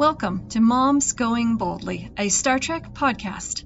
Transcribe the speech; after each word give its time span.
Welcome 0.00 0.48
to 0.48 0.60
Moms 0.60 1.12
Going 1.12 1.58
Boldly, 1.58 2.10
a 2.16 2.30
Star 2.30 2.58
Trek 2.58 2.94
podcast. 2.94 3.64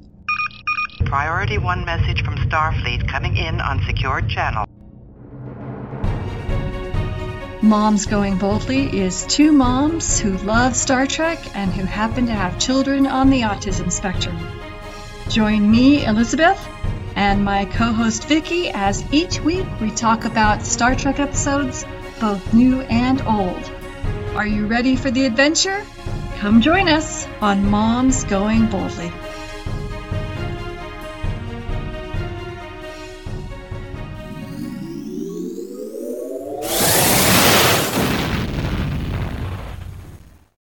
Priority 1.05 1.59
1 1.59 1.85
message 1.85 2.25
from 2.25 2.35
Starfleet 2.35 3.09
coming 3.09 3.37
in 3.37 3.61
on 3.61 3.81
secured 3.87 4.29
channel. 4.29 4.67
Moms 7.63 8.07
Going 8.07 8.39
Boldly 8.39 8.99
is 8.99 9.25
two 9.27 9.53
moms 9.53 10.19
who 10.19 10.37
love 10.39 10.75
Star 10.75 11.07
Trek 11.07 11.39
and 11.55 11.73
who 11.73 11.85
happen 11.85 12.27
to 12.27 12.33
have 12.33 12.59
children 12.59 13.07
on 13.07 13.31
the 13.31 13.43
autism 13.43 13.93
spectrum. 13.93 14.37
Join 15.29 15.71
me, 15.71 16.05
Elizabeth, 16.05 16.61
and 17.15 17.45
my 17.45 17.65
co 17.65 17.93
host 17.93 18.25
Vicki 18.25 18.71
as 18.71 19.05
each 19.13 19.39
week 19.39 19.67
we 19.81 19.93
talk 19.93 20.25
about 20.25 20.65
Star 20.65 20.97
Trek 20.97 21.21
episodes, 21.21 21.87
both 22.19 22.53
new 22.53 22.81
and 22.81 23.23
old. 23.23 23.71
Are 24.35 24.49
you 24.49 24.67
ready 24.67 24.97
for 24.97 25.13
the 25.13 25.27
adventure? 25.27 25.87
Come 26.39 26.61
join 26.61 26.89
us 26.89 27.27
on 27.41 27.71
Moms 27.71 28.25
Going 28.25 28.67
Boldly. 28.67 29.11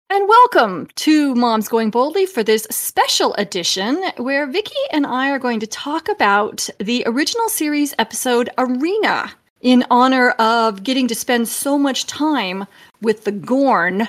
And 0.09 0.27
welcome 0.29 0.87
to 0.95 1.35
Moms 1.35 1.67
Going 1.67 1.89
Boldly 1.89 2.25
for 2.25 2.43
this 2.43 2.65
special 2.69 3.33
edition 3.33 4.01
where 4.17 4.47
Vicki 4.47 4.73
and 4.91 5.05
I 5.05 5.31
are 5.31 5.39
going 5.39 5.59
to 5.59 5.67
talk 5.67 6.07
about 6.07 6.69
the 6.79 7.03
original 7.05 7.49
series 7.49 7.93
episode 7.99 8.49
Arena 8.57 9.31
in 9.61 9.83
honor 9.89 10.29
of 10.31 10.83
getting 10.83 11.07
to 11.07 11.15
spend 11.15 11.47
so 11.49 11.77
much 11.77 12.05
time 12.05 12.67
with 13.01 13.25
the 13.25 13.31
Gorn 13.31 14.07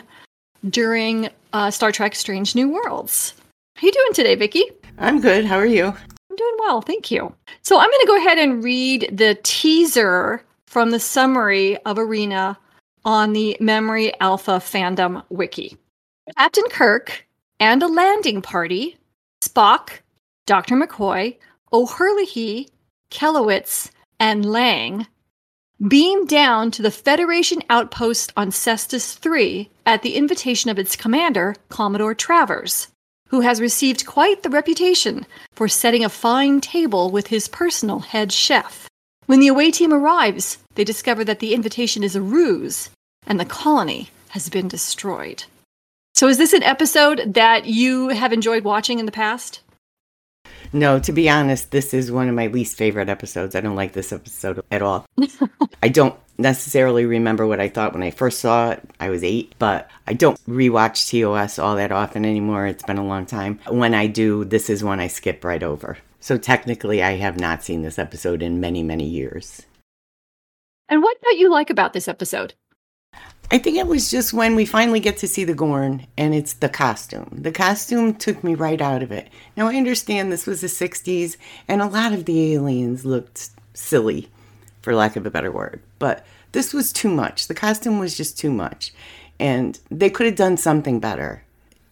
during 0.69 1.29
uh, 1.53 1.71
Star 1.71 1.93
Trek 1.93 2.15
Strange 2.15 2.55
New 2.55 2.69
Worlds. 2.69 3.35
How 3.77 3.87
you 3.87 3.93
doing 3.93 4.13
today, 4.13 4.35
Vicki? 4.35 4.65
I'm 4.99 5.21
good. 5.21 5.45
How 5.45 5.57
are 5.57 5.67
you? 5.67 5.87
I'm 5.87 6.37
doing 6.37 6.57
well, 6.61 6.81
thank 6.81 7.11
you. 7.11 7.33
So 7.63 7.79
I'm 7.79 7.91
going 7.91 8.01
to 8.01 8.07
go 8.07 8.17
ahead 8.17 8.39
and 8.39 8.65
read 8.65 9.09
the 9.13 9.39
teaser 9.43 10.43
from 10.67 10.91
the 10.91 11.01
summary 11.01 11.77
of 11.85 11.99
Arena 11.99 12.59
on 13.05 13.33
the 13.33 13.57
Memory 13.61 14.19
Alpha 14.21 14.53
fandom 14.53 15.23
wiki. 15.31 15.77
Captain 16.37 16.69
Kirk 16.71 17.27
and 17.61 17.83
a 17.83 17.89
landing 17.89 18.43
party, 18.43 18.97
Spock, 19.43 20.01
Dr. 20.47 20.77
McCoy, 20.77 21.37
O'Herlihy, 21.73 22.69
Kelowitz, 23.11 23.91
and 24.21 24.45
Lang 24.45 25.07
beam 25.87 26.27
down 26.27 26.71
to 26.73 26.83
the 26.83 26.91
Federation 26.91 27.63
outpost 27.71 28.33
on 28.37 28.51
Cestus 28.51 29.17
3 29.17 29.71
at 29.87 30.03
the 30.03 30.17
invitation 30.17 30.71
of 30.71 30.79
its 30.79 30.97
commander, 30.97 31.55
Commodore 31.69 32.15
Travers, 32.15 32.89
who 33.29 33.41
has 33.41 33.61
received 33.61 34.07
quite 34.07 34.43
the 34.43 34.51
reputation 34.51 35.25
for 35.53 35.69
setting 35.69 36.05
a 36.05 36.09
fine 36.09 36.61
table 36.61 37.11
with 37.11 37.29
his 37.29 37.47
personal 37.47 38.01
head 38.01 38.33
chef. 38.33 38.89
When 39.27 39.41
the 39.41 39.49
away 39.49 39.71
team 39.71 39.93
arrives, 39.93 40.59
they 40.75 40.85
discover 40.85 41.25
that 41.25 41.39
the 41.39 41.55
invitation 41.55 42.03
is 42.03 42.17
a 42.17 42.23
ruse 42.23 42.91
and 43.27 43.39
the 43.39 43.45
colony 43.45 44.11
has 44.31 44.49
been 44.49 44.69
destroyed. 44.69 45.45
So, 46.15 46.27
is 46.27 46.39
this 46.39 46.53
an 46.53 46.65
episode 46.65 47.35
that 47.35 47.67
you 47.67 48.09
have 48.09 48.33
enjoyed 48.33 48.65
watching 48.65 48.99
in 48.99 49.07
the 49.07 49.13
past? 49.13 49.61
No, 50.73 50.99
to 50.99 51.13
be 51.13 51.31
honest, 51.31 51.71
this 51.71 51.95
is 51.95 52.13
one 52.13 52.29
of 52.29 52.35
my 52.35 52.49
least 52.49 52.77
favorite 52.77 53.09
episodes. 53.09 53.55
I 53.55 53.61
don't 53.61 53.77
like 53.77 53.93
this 53.93 54.13
episode 54.13 54.63
at 54.71 54.83
all. 54.83 55.07
I 55.83 55.89
don't 55.89 56.15
necessarily 56.37 57.05
remember 57.05 57.47
what 57.47 57.61
I 57.61 57.69
thought 57.69 57.93
when 57.93 58.03
I 58.03 58.11
first 58.11 58.41
saw 58.41 58.71
it. 58.71 58.83
I 59.01 59.11
was 59.11 59.25
eight, 59.25 59.55
but 59.59 59.91
I 60.07 60.13
don't 60.13 60.39
rewatch 60.47 61.11
TOS 61.11 61.59
all 61.59 61.77
that 61.77 61.93
often 61.93 62.25
anymore. 62.25 62.67
It's 62.67 62.85
been 62.85 62.99
a 62.99 63.07
long 63.07 63.27
time. 63.27 63.61
When 63.69 63.95
I 63.95 64.07
do, 64.07 64.45
this 64.45 64.71
is 64.71 64.85
one 64.85 65.01
I 65.01 65.09
skip 65.09 65.45
right 65.45 65.63
over. 65.63 65.99
So 66.21 66.37
technically, 66.37 67.03
I 67.03 67.13
have 67.13 67.39
not 67.39 67.63
seen 67.63 67.83
this 67.83 67.99
episode 67.99 68.43
in 68.43 68.61
many, 68.61 68.83
many 68.83 69.05
years. 69.05 69.63
And 70.89 71.03
what 71.03 71.21
don't 71.23 71.39
you 71.39 71.51
like 71.51 71.71
about 71.71 71.93
this 71.93 72.09
episode? 72.09 72.55
I 73.51 73.57
think 73.57 73.79
it 73.79 73.87
was 73.87 74.11
just 74.11 74.35
when 74.35 74.55
we 74.55 74.67
finally 74.67 75.01
get 75.01 75.17
to 75.19 75.29
see 75.29 75.45
the 75.45 75.55
Gorn 75.55 76.07
and 76.19 76.35
it's 76.35 76.53
the 76.53 76.69
costume. 76.69 77.31
The 77.33 77.51
costume 77.51 78.15
took 78.15 78.45
me 78.45 78.55
right 78.55 78.81
out 78.81 79.03
of 79.03 79.11
it. 79.11 79.31
Now, 79.57 79.69
I 79.69 79.77
understand 79.77 80.31
this 80.31 80.47
was 80.47 80.61
the 80.61 80.67
60s 80.67 81.39
and 81.67 81.81
a 81.81 81.87
lot 81.87 82.13
of 82.13 82.27
the 82.27 82.53
aliens 82.53 83.07
looked 83.07 83.49
silly, 83.73 84.29
for 84.83 84.95
lack 84.95 85.17
of 85.17 85.25
a 85.25 85.31
better 85.31 85.51
word, 85.51 85.81
but 85.99 86.27
this 86.53 86.75
was 86.75 86.93
too 86.93 87.09
much. 87.09 87.47
The 87.47 87.55
costume 87.55 87.99
was 87.99 88.17
just 88.17 88.39
too 88.39 88.51
much. 88.51 88.93
And 89.41 89.79
they 89.91 90.11
could 90.11 90.27
have 90.27 90.37
done 90.37 90.57
something 90.57 91.01
better, 91.01 91.43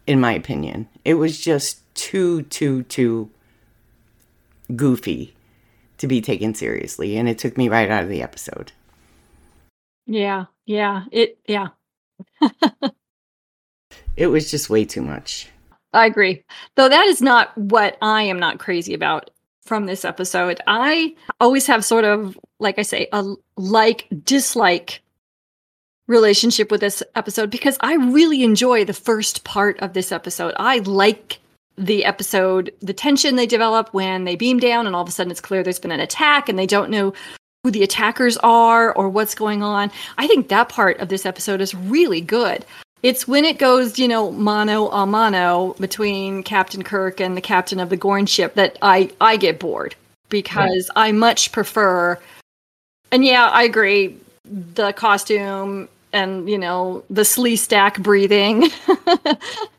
in 0.06 0.20
my 0.20 0.32
opinion. 0.32 0.88
It 1.04 1.14
was 1.14 1.40
just 1.40 1.80
too, 1.94 2.42
too, 2.42 2.82
too 2.84 3.30
goofy 4.74 5.34
to 5.98 6.06
be 6.06 6.20
taken 6.20 6.54
seriously. 6.54 7.16
And 7.16 7.28
it 7.28 7.38
took 7.38 7.56
me 7.56 7.68
right 7.68 7.90
out 7.90 8.02
of 8.02 8.10
the 8.10 8.22
episode. 8.22 8.72
Yeah, 10.06 10.46
yeah, 10.64 11.04
it, 11.10 11.38
yeah. 11.46 11.68
it 14.16 14.28
was 14.28 14.50
just 14.50 14.70
way 14.70 14.84
too 14.84 15.02
much. 15.02 15.48
I 15.92 16.06
agree. 16.06 16.44
Though 16.76 16.88
that 16.88 17.06
is 17.06 17.22
not 17.22 17.56
what 17.56 17.96
I 18.02 18.22
am 18.22 18.38
not 18.38 18.58
crazy 18.58 18.94
about 18.94 19.30
from 19.62 19.86
this 19.86 20.04
episode. 20.04 20.60
I 20.66 21.14
always 21.40 21.66
have 21.66 21.84
sort 21.84 22.04
of, 22.04 22.38
like 22.58 22.78
I 22.78 22.82
say, 22.82 23.08
a 23.12 23.34
like 23.56 24.06
dislike 24.24 25.02
relationship 26.06 26.70
with 26.70 26.80
this 26.80 27.02
episode 27.14 27.50
because 27.50 27.76
I 27.80 27.94
really 27.94 28.44
enjoy 28.44 28.84
the 28.84 28.92
first 28.92 29.44
part 29.44 29.78
of 29.80 29.92
this 29.92 30.12
episode. 30.12 30.54
I 30.56 30.78
like 30.78 31.40
the 31.76 32.04
episode, 32.04 32.72
the 32.80 32.94
tension 32.94 33.36
they 33.36 33.46
develop 33.46 33.92
when 33.92 34.24
they 34.24 34.36
beam 34.36 34.58
down 34.58 34.86
and 34.86 34.94
all 34.94 35.02
of 35.02 35.08
a 35.08 35.12
sudden 35.12 35.30
it's 35.30 35.40
clear 35.40 35.62
there's 35.62 35.80
been 35.80 35.90
an 35.90 36.00
attack 36.00 36.48
and 36.48 36.58
they 36.58 36.66
don't 36.66 36.90
know 36.90 37.12
who 37.66 37.72
the 37.72 37.82
attackers 37.82 38.36
are 38.44 38.92
or 38.92 39.08
what's 39.08 39.34
going 39.34 39.60
on. 39.60 39.90
I 40.18 40.28
think 40.28 40.46
that 40.50 40.68
part 40.68 41.00
of 41.00 41.08
this 41.08 41.26
episode 41.26 41.60
is 41.60 41.74
really 41.74 42.20
good. 42.20 42.64
It's 43.02 43.26
when 43.26 43.44
it 43.44 43.58
goes, 43.58 43.98
you 43.98 44.06
know, 44.06 44.30
mano 44.30 44.88
a 44.90 45.04
mano 45.04 45.74
between 45.80 46.44
Captain 46.44 46.84
Kirk 46.84 47.20
and 47.20 47.36
the 47.36 47.40
captain 47.40 47.80
of 47.80 47.88
the 47.88 47.96
Gorn 47.96 48.26
ship 48.26 48.54
that 48.54 48.78
I 48.82 49.10
I 49.20 49.36
get 49.36 49.58
bored 49.58 49.96
because 50.28 50.88
I 50.94 51.10
much 51.10 51.50
prefer. 51.50 52.20
And 53.10 53.24
yeah, 53.24 53.48
I 53.48 53.64
agree. 53.64 54.16
The 54.44 54.92
costume 54.92 55.88
and 56.12 56.48
you 56.48 56.58
know 56.58 57.02
the 57.10 57.22
Sleestak 57.22 58.00
breathing 58.00 58.70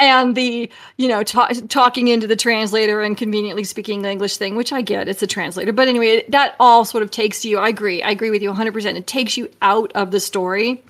and 0.00 0.34
the 0.34 0.70
you 0.96 1.08
know 1.08 1.22
ta- 1.22 1.50
talking 1.68 2.08
into 2.08 2.26
the 2.26 2.36
translator 2.36 3.00
and 3.02 3.16
conveniently 3.16 3.64
speaking 3.64 4.02
the 4.02 4.10
english 4.10 4.36
thing 4.36 4.56
which 4.56 4.72
i 4.72 4.82
get 4.82 5.08
it's 5.08 5.22
a 5.22 5.26
translator. 5.26 5.72
But 5.72 5.88
anyway 5.88 6.24
that 6.28 6.56
all 6.58 6.84
sort 6.84 7.02
of 7.02 7.10
takes 7.10 7.44
you 7.44 7.58
i 7.58 7.68
agree 7.68 8.02
i 8.02 8.10
agree 8.10 8.30
with 8.30 8.42
you 8.42 8.52
100% 8.52 8.96
it 8.96 9.06
takes 9.06 9.36
you 9.36 9.50
out 9.62 9.92
of 9.94 10.10
the 10.10 10.20
story. 10.20 10.82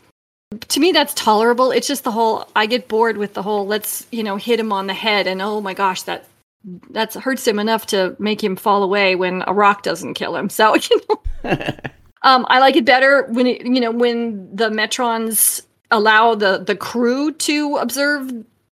To 0.69 0.81
me 0.81 0.91
that's 0.91 1.15
tolerable. 1.15 1.71
It's 1.71 1.87
just 1.87 2.05
the 2.05 2.11
whole 2.11 2.49
i 2.57 2.67
get 2.67 2.89
bored 2.89 3.17
with 3.17 3.35
the 3.35 3.43
whole 3.43 3.67
let's 3.67 4.07
you 4.11 4.23
know 4.23 4.37
hit 4.37 4.61
him 4.61 4.73
on 4.73 4.87
the 4.87 4.95
head 4.95 5.27
and 5.27 5.43
oh 5.43 5.61
my 5.61 5.75
gosh 5.75 6.03
that 6.03 6.27
that 6.91 7.15
hurts 7.15 7.47
him 7.47 7.59
enough 7.59 7.87
to 7.87 8.15
make 8.19 8.43
him 8.43 8.55
fall 8.55 8.83
away 8.83 9.17
when 9.17 9.43
a 9.47 9.55
rock 9.55 9.83
doesn't 9.83 10.15
kill 10.15 10.37
him. 10.37 10.49
So 10.61 10.75
you 10.77 11.01
know. 11.09 11.71
Um, 12.23 12.45
i 12.51 12.59
like 12.59 12.77
it 12.77 12.85
better 12.85 13.27
when 13.31 13.47
it 13.47 13.65
you 13.65 13.81
know 13.81 13.91
when 13.91 14.55
the 14.55 14.69
metrons 14.69 15.63
allow 15.91 16.35
the 16.35 16.59
the 16.59 16.77
crew 16.77 17.33
to 17.33 17.77
observe 17.77 18.31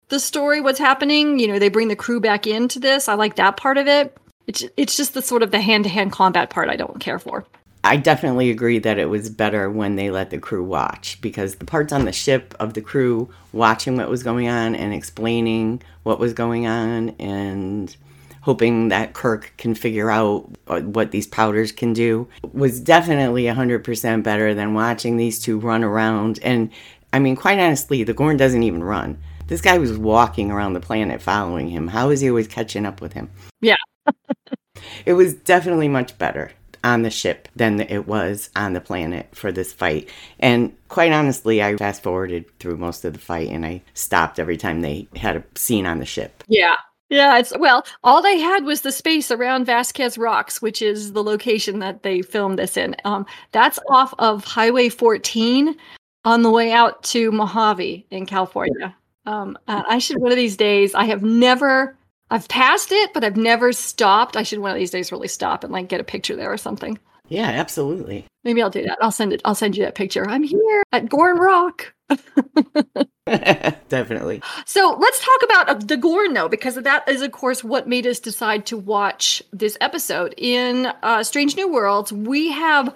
the 0.08 0.20
story, 0.20 0.60
what's 0.60 0.78
happening. 0.78 1.38
You 1.38 1.48
know, 1.48 1.58
they 1.58 1.68
bring 1.68 1.88
the 1.88 1.96
crew 1.96 2.20
back 2.20 2.46
into 2.46 2.78
this. 2.78 3.08
I 3.08 3.14
like 3.14 3.36
that 3.36 3.56
part 3.56 3.78
of 3.78 3.86
it. 3.86 4.16
It's 4.46 4.64
it's 4.76 4.96
just 4.96 5.14
the 5.14 5.22
sort 5.22 5.42
of 5.42 5.50
the 5.50 5.60
hand 5.60 5.84
to 5.84 5.90
hand 5.90 6.12
combat 6.12 6.50
part 6.50 6.68
I 6.68 6.76
don't 6.76 7.00
care 7.00 7.18
for. 7.18 7.46
I 7.82 7.98
definitely 7.98 8.50
agree 8.50 8.78
that 8.78 8.98
it 8.98 9.10
was 9.10 9.28
better 9.28 9.70
when 9.70 9.96
they 9.96 10.10
let 10.10 10.30
the 10.30 10.38
crew 10.38 10.64
watch 10.64 11.20
because 11.20 11.56
the 11.56 11.66
parts 11.66 11.92
on 11.92 12.06
the 12.06 12.12
ship 12.12 12.54
of 12.58 12.72
the 12.72 12.80
crew 12.80 13.28
watching 13.52 13.98
what 13.98 14.08
was 14.08 14.22
going 14.22 14.48
on 14.48 14.74
and 14.74 14.94
explaining 14.94 15.82
what 16.02 16.18
was 16.18 16.32
going 16.32 16.66
on 16.66 17.10
and 17.18 17.94
hoping 18.40 18.88
that 18.88 19.12
Kirk 19.12 19.52
can 19.58 19.74
figure 19.74 20.10
out 20.10 20.50
what 20.66 21.10
these 21.10 21.26
powders 21.26 21.72
can 21.72 21.92
do 21.92 22.26
was 22.52 22.80
definitely 22.80 23.44
100% 23.44 24.22
better 24.22 24.54
than 24.54 24.72
watching 24.74 25.18
these 25.18 25.38
two 25.38 25.58
run 25.58 25.84
around. 25.84 26.38
And 26.42 26.70
I 27.12 27.18
mean, 27.18 27.36
quite 27.36 27.58
honestly, 27.58 28.02
the 28.02 28.14
Gorn 28.14 28.38
doesn't 28.38 28.62
even 28.62 28.82
run. 28.82 29.18
This 29.46 29.60
guy 29.60 29.78
was 29.78 29.98
walking 29.98 30.50
around 30.50 30.72
the 30.72 30.80
planet 30.80 31.20
following 31.20 31.68
him. 31.68 31.88
How 31.88 32.10
is 32.10 32.20
he 32.20 32.30
always 32.30 32.48
catching 32.48 32.86
up 32.86 33.00
with 33.00 33.12
him? 33.12 33.30
Yeah. 33.60 33.76
it 35.06 35.12
was 35.12 35.34
definitely 35.34 35.88
much 35.88 36.16
better 36.16 36.52
on 36.82 37.02
the 37.02 37.10
ship 37.10 37.48
than 37.54 37.80
it 37.80 38.06
was 38.06 38.50
on 38.56 38.72
the 38.72 38.80
planet 38.80 39.28
for 39.34 39.52
this 39.52 39.72
fight. 39.72 40.08
And 40.38 40.74
quite 40.88 41.12
honestly, 41.12 41.62
I 41.62 41.76
fast 41.76 42.02
forwarded 42.02 42.58
through 42.58 42.78
most 42.78 43.04
of 43.04 43.12
the 43.12 43.18
fight 43.18 43.48
and 43.48 43.66
I 43.66 43.82
stopped 43.94 44.38
every 44.38 44.56
time 44.56 44.80
they 44.80 45.08
had 45.16 45.36
a 45.36 45.44
scene 45.54 45.86
on 45.86 45.98
the 45.98 46.06
ship. 46.06 46.42
Yeah. 46.48 46.76
Yeah, 47.10 47.38
it's 47.38 47.52
well, 47.58 47.84
all 48.02 48.22
they 48.22 48.40
had 48.40 48.64
was 48.64 48.80
the 48.80 48.90
space 48.90 49.30
around 49.30 49.66
Vasquez 49.66 50.16
Rocks, 50.16 50.62
which 50.62 50.80
is 50.80 51.12
the 51.12 51.22
location 51.22 51.78
that 51.80 52.02
they 52.02 52.22
filmed 52.22 52.58
this 52.58 52.78
in. 52.78 52.96
Um, 53.04 53.26
that's 53.52 53.78
off 53.90 54.14
of 54.18 54.42
Highway 54.42 54.88
14 54.88 55.76
on 56.24 56.42
the 56.42 56.50
way 56.50 56.72
out 56.72 57.02
to 57.04 57.30
Mojave 57.30 58.06
in 58.10 58.24
California. 58.24 58.96
Um, 59.26 59.58
uh, 59.68 59.82
I 59.88 59.98
should 59.98 60.18
one 60.18 60.32
of 60.32 60.36
these 60.36 60.56
days. 60.56 60.94
I 60.94 61.04
have 61.04 61.22
never. 61.22 61.96
I've 62.30 62.48
passed 62.48 62.90
it, 62.90 63.12
but 63.12 63.22
I've 63.22 63.36
never 63.36 63.72
stopped. 63.72 64.36
I 64.36 64.42
should 64.42 64.58
one 64.58 64.70
of 64.70 64.78
these 64.78 64.90
days 64.90 65.12
really 65.12 65.28
stop 65.28 65.62
and 65.62 65.72
like 65.72 65.88
get 65.88 66.00
a 66.00 66.04
picture 66.04 66.36
there 66.36 66.52
or 66.52 66.56
something. 66.56 66.98
Yeah, 67.28 67.48
absolutely. 67.48 68.26
Maybe 68.42 68.62
I'll 68.62 68.70
do 68.70 68.82
that. 68.82 68.98
I'll 69.00 69.12
send 69.12 69.32
it. 69.32 69.40
I'll 69.44 69.54
send 69.54 69.76
you 69.76 69.84
that 69.84 69.94
picture. 69.94 70.28
I'm 70.28 70.42
here 70.42 70.82
at 70.92 71.08
Gorn 71.08 71.38
Rock. 71.38 71.94
Definitely. 73.88 74.42
So 74.66 74.96
let's 75.00 75.24
talk 75.24 75.42
about 75.44 75.68
uh, 75.70 75.74
the 75.74 75.96
Gorn, 75.96 76.34
though, 76.34 76.48
because 76.48 76.74
that 76.74 77.08
is, 77.08 77.22
of 77.22 77.32
course, 77.32 77.64
what 77.64 77.88
made 77.88 78.06
us 78.06 78.20
decide 78.20 78.66
to 78.66 78.76
watch 78.76 79.42
this 79.52 79.78
episode. 79.80 80.34
In 80.36 80.92
uh, 81.02 81.22
Strange 81.24 81.56
New 81.56 81.72
Worlds, 81.72 82.12
we 82.12 82.52
have 82.52 82.94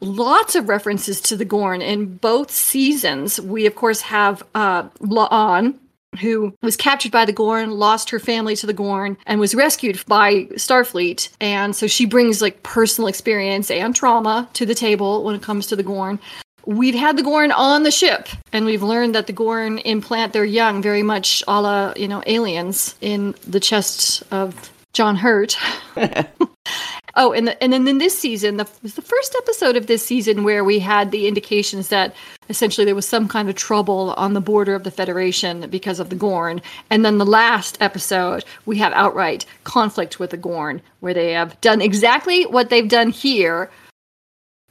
lots 0.00 0.54
of 0.54 0.68
references 0.68 1.20
to 1.22 1.36
the 1.36 1.44
Gorn 1.44 1.82
in 1.82 2.16
both 2.16 2.50
seasons. 2.50 3.40
We, 3.40 3.66
of 3.66 3.74
course, 3.74 4.00
have 4.02 4.42
uh, 4.54 4.84
La'an, 5.00 5.78
who 6.20 6.54
was 6.62 6.76
captured 6.76 7.12
by 7.12 7.24
the 7.24 7.32
Gorn, 7.32 7.70
lost 7.70 8.10
her 8.10 8.18
family 8.18 8.56
to 8.56 8.66
the 8.66 8.72
Gorn, 8.72 9.16
and 9.26 9.40
was 9.40 9.54
rescued 9.54 10.04
by 10.06 10.44
Starfleet. 10.54 11.28
And 11.40 11.74
so 11.74 11.86
she 11.86 12.06
brings 12.06 12.40
like 12.40 12.62
personal 12.62 13.08
experience 13.08 13.70
and 13.70 13.94
trauma 13.94 14.48
to 14.54 14.66
the 14.66 14.74
table 14.74 15.24
when 15.24 15.34
it 15.34 15.42
comes 15.42 15.66
to 15.68 15.76
the 15.76 15.82
Gorn. 15.82 16.18
We've 16.64 16.96
had 16.96 17.16
the 17.16 17.22
Gorn 17.22 17.52
on 17.52 17.84
the 17.84 17.92
ship, 17.92 18.28
and 18.52 18.64
we've 18.64 18.82
learned 18.82 19.14
that 19.14 19.28
the 19.28 19.32
Gorn 19.32 19.78
implant 19.78 20.32
their 20.32 20.44
young 20.44 20.82
very 20.82 21.02
much 21.02 21.44
a 21.46 21.60
la, 21.60 21.92
you 21.94 22.08
know, 22.08 22.24
aliens 22.26 22.96
in 23.00 23.36
the 23.46 23.60
chest 23.60 24.24
of 24.32 24.72
John 24.92 25.14
Hurt. 25.14 25.56
oh, 27.16 27.32
and 27.32 27.48
the, 27.48 27.62
and 27.62 27.72
then 27.72 27.88
in 27.88 27.98
this 27.98 28.18
season, 28.18 28.56
the 28.56 28.68
the 28.82 29.02
first 29.02 29.34
episode 29.36 29.76
of 29.76 29.86
this 29.86 30.04
season 30.04 30.44
where 30.44 30.62
we 30.62 30.78
had 30.78 31.10
the 31.10 31.26
indications 31.26 31.88
that 31.88 32.14
essentially 32.48 32.84
there 32.84 32.94
was 32.94 33.08
some 33.08 33.28
kind 33.28 33.48
of 33.48 33.54
trouble 33.54 34.14
on 34.16 34.34
the 34.34 34.40
border 34.40 34.74
of 34.74 34.84
the 34.84 34.90
Federation 34.90 35.68
because 35.68 35.98
of 35.98 36.10
the 36.10 36.16
Gorn. 36.16 36.60
And 36.90 37.04
then 37.04 37.18
the 37.18 37.26
last 37.26 37.76
episode, 37.80 38.44
we 38.66 38.78
have 38.78 38.92
outright 38.92 39.46
conflict 39.64 40.20
with 40.20 40.30
the 40.30 40.36
Gorn, 40.36 40.80
where 41.00 41.14
they 41.14 41.32
have 41.32 41.60
done 41.60 41.80
exactly 41.80 42.44
what 42.44 42.70
they've 42.70 42.88
done 42.88 43.10
here, 43.10 43.70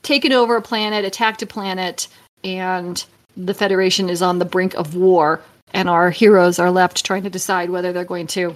taken 0.04 0.32
over 0.32 0.56
a 0.56 0.62
planet, 0.62 1.06
attacked 1.06 1.42
a 1.42 1.48
planet, 1.48 2.08
and 2.44 3.04
the 3.36 3.54
Federation 3.54 4.10
is 4.10 4.22
on 4.22 4.40
the 4.40 4.46
brink 4.46 4.74
of 4.76 4.96
war. 4.96 5.42
And 5.74 5.90
our 5.90 6.10
heroes 6.10 6.58
are 6.60 6.72
left 6.72 7.04
trying 7.04 7.24
to 7.24 7.30
decide 7.30 7.70
whether 7.70 7.92
they're 7.92 8.06
going 8.06 8.28
to 8.28 8.56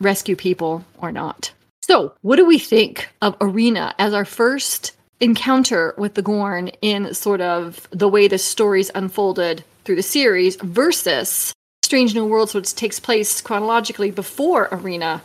rescue 0.00 0.36
people 0.36 0.84
or 0.98 1.12
not. 1.12 1.50
So, 1.88 2.14
what 2.22 2.34
do 2.34 2.44
we 2.44 2.58
think 2.58 3.08
of 3.22 3.36
Arena 3.40 3.94
as 4.00 4.12
our 4.12 4.24
first 4.24 4.90
encounter 5.20 5.94
with 5.96 6.14
the 6.14 6.22
Gorn 6.22 6.66
in 6.82 7.14
sort 7.14 7.40
of 7.40 7.86
the 7.92 8.08
way 8.08 8.26
the 8.26 8.38
stories 8.38 8.90
unfolded 8.96 9.62
through 9.84 9.94
the 9.94 10.02
series 10.02 10.56
versus 10.56 11.52
Strange 11.84 12.12
New 12.12 12.26
Worlds, 12.26 12.54
which 12.54 12.74
takes 12.74 12.98
place 12.98 13.40
chronologically 13.40 14.10
before 14.10 14.68
Arena? 14.72 15.22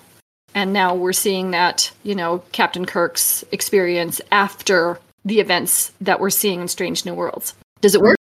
And 0.54 0.72
now 0.72 0.94
we're 0.94 1.14
seeing 1.14 1.50
that, 1.50 1.90
you 2.04 2.14
know, 2.14 2.44
Captain 2.52 2.86
Kirk's 2.86 3.44
experience 3.52 4.22
after 4.32 5.00
the 5.26 5.40
events 5.40 5.92
that 6.00 6.20
we're 6.20 6.30
seeing 6.30 6.62
in 6.62 6.68
Strange 6.68 7.08
New 7.08 7.16
Worlds. 7.16 7.56
Does 7.82 7.96
it 7.96 8.02
work? 8.02 8.18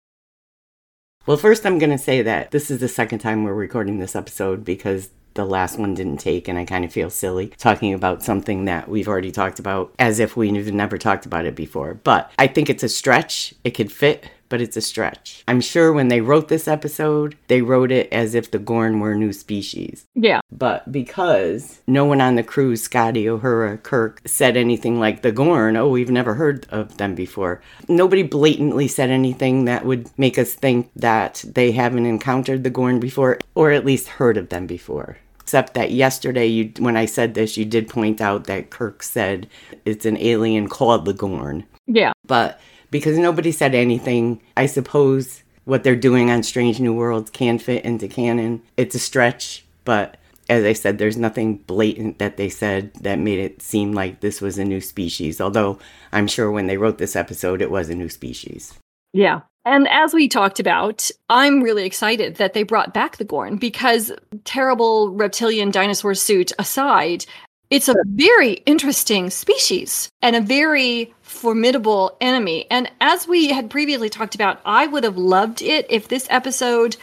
Well, 1.26 1.38
first, 1.38 1.66
I'm 1.66 1.80
going 1.80 1.90
to 1.90 1.98
say 1.98 2.22
that 2.22 2.52
this 2.52 2.70
is 2.70 2.78
the 2.78 2.86
second 2.86 3.18
time 3.18 3.42
we're 3.42 3.52
recording 3.52 3.98
this 3.98 4.14
episode 4.14 4.64
because 4.64 5.10
the 5.38 5.46
last 5.46 5.78
one 5.78 5.94
didn't 5.94 6.18
take, 6.18 6.48
and 6.48 6.58
I 6.58 6.64
kind 6.64 6.84
of 6.84 6.92
feel 6.92 7.10
silly 7.10 7.52
talking 7.58 7.94
about 7.94 8.24
something 8.24 8.64
that 8.64 8.88
we've 8.88 9.06
already 9.06 9.30
talked 9.30 9.60
about 9.60 9.94
as 9.98 10.18
if 10.18 10.36
we've 10.36 10.74
never 10.74 10.98
talked 10.98 11.26
about 11.26 11.46
it 11.46 11.54
before. 11.54 11.94
But 11.94 12.30
I 12.38 12.48
think 12.48 12.68
it's 12.68 12.82
a 12.82 12.88
stretch. 12.88 13.54
It 13.62 13.70
could 13.70 13.92
fit 13.92 14.28
but 14.48 14.60
it's 14.60 14.76
a 14.76 14.80
stretch. 14.80 15.44
I'm 15.46 15.60
sure 15.60 15.92
when 15.92 16.08
they 16.08 16.20
wrote 16.20 16.48
this 16.48 16.68
episode, 16.68 17.36
they 17.48 17.62
wrote 17.62 17.92
it 17.92 18.10
as 18.12 18.34
if 18.34 18.50
the 18.50 18.58
Gorn 18.58 19.00
were 19.00 19.12
a 19.12 19.18
new 19.18 19.32
species. 19.32 20.06
Yeah. 20.14 20.40
But 20.50 20.90
because 20.90 21.80
no 21.86 22.04
one 22.04 22.20
on 22.20 22.36
the 22.36 22.42
crew, 22.42 22.76
Scotty, 22.76 23.24
Uhura, 23.24 23.82
Kirk, 23.82 24.22
said 24.24 24.56
anything 24.56 24.98
like 24.98 25.22
the 25.22 25.32
Gorn, 25.32 25.76
oh, 25.76 25.88
we've 25.88 26.10
never 26.10 26.34
heard 26.34 26.66
of 26.70 26.96
them 26.96 27.14
before. 27.14 27.60
Nobody 27.88 28.22
blatantly 28.22 28.88
said 28.88 29.10
anything 29.10 29.66
that 29.66 29.84
would 29.84 30.10
make 30.18 30.38
us 30.38 30.54
think 30.54 30.90
that 30.96 31.44
they 31.46 31.72
haven't 31.72 32.06
encountered 32.06 32.64
the 32.64 32.70
Gorn 32.70 33.00
before, 33.00 33.38
or 33.54 33.70
at 33.70 33.84
least 33.84 34.08
heard 34.08 34.36
of 34.36 34.48
them 34.48 34.66
before 34.66 35.18
except 35.48 35.72
that 35.72 35.92
yesterday 35.92 36.44
you 36.44 36.70
when 36.78 36.94
I 36.94 37.06
said 37.06 37.32
this 37.32 37.56
you 37.56 37.64
did 37.64 37.88
point 37.88 38.20
out 38.20 38.44
that 38.44 38.68
Kirk 38.68 39.02
said 39.02 39.48
it's 39.86 40.04
an 40.04 40.18
alien 40.18 40.68
called 40.68 41.06
the 41.06 41.14
Gorn. 41.14 41.64
Yeah. 41.86 42.12
But 42.26 42.60
because 42.90 43.16
nobody 43.16 43.50
said 43.50 43.74
anything. 43.74 44.42
I 44.58 44.66
suppose 44.66 45.42
what 45.64 45.84
they're 45.84 45.96
doing 45.96 46.30
on 46.30 46.42
Strange 46.42 46.80
New 46.80 46.92
Worlds 46.92 47.30
can 47.30 47.58
fit 47.58 47.82
into 47.86 48.08
canon. 48.08 48.60
It's 48.76 48.94
a 48.94 48.98
stretch, 48.98 49.64
but 49.86 50.18
as 50.50 50.64
I 50.64 50.74
said, 50.74 50.98
there's 50.98 51.16
nothing 51.16 51.56
blatant 51.56 52.18
that 52.18 52.36
they 52.36 52.50
said 52.50 52.92
that 53.00 53.18
made 53.18 53.38
it 53.38 53.62
seem 53.62 53.92
like 53.92 54.20
this 54.20 54.42
was 54.42 54.58
a 54.58 54.66
new 54.66 54.82
species. 54.82 55.40
Although 55.40 55.78
I'm 56.12 56.26
sure 56.26 56.50
when 56.50 56.66
they 56.66 56.76
wrote 56.76 56.98
this 56.98 57.16
episode, 57.16 57.62
it 57.62 57.70
was 57.70 57.88
a 57.88 57.94
new 57.94 58.10
species. 58.10 58.74
Yeah. 59.14 59.40
And 59.68 59.86
as 59.88 60.14
we 60.14 60.28
talked 60.28 60.60
about, 60.60 61.10
I'm 61.28 61.62
really 61.62 61.84
excited 61.84 62.36
that 62.36 62.54
they 62.54 62.62
brought 62.62 62.94
back 62.94 63.18
the 63.18 63.24
Gorn 63.24 63.58
because 63.58 64.10
terrible 64.44 65.10
reptilian 65.10 65.70
dinosaur 65.70 66.14
suit 66.14 66.52
aside, 66.58 67.26
it's 67.68 67.86
a 67.86 67.94
very 68.06 68.54
interesting 68.64 69.28
species 69.28 70.08
and 70.22 70.34
a 70.34 70.40
very 70.40 71.12
formidable 71.20 72.16
enemy. 72.22 72.66
And 72.70 72.90
as 73.02 73.28
we 73.28 73.50
had 73.50 73.68
previously 73.68 74.08
talked 74.08 74.34
about, 74.34 74.58
I 74.64 74.86
would 74.86 75.04
have 75.04 75.18
loved 75.18 75.60
it 75.60 75.84
if 75.90 76.08
this 76.08 76.26
episode 76.30 76.96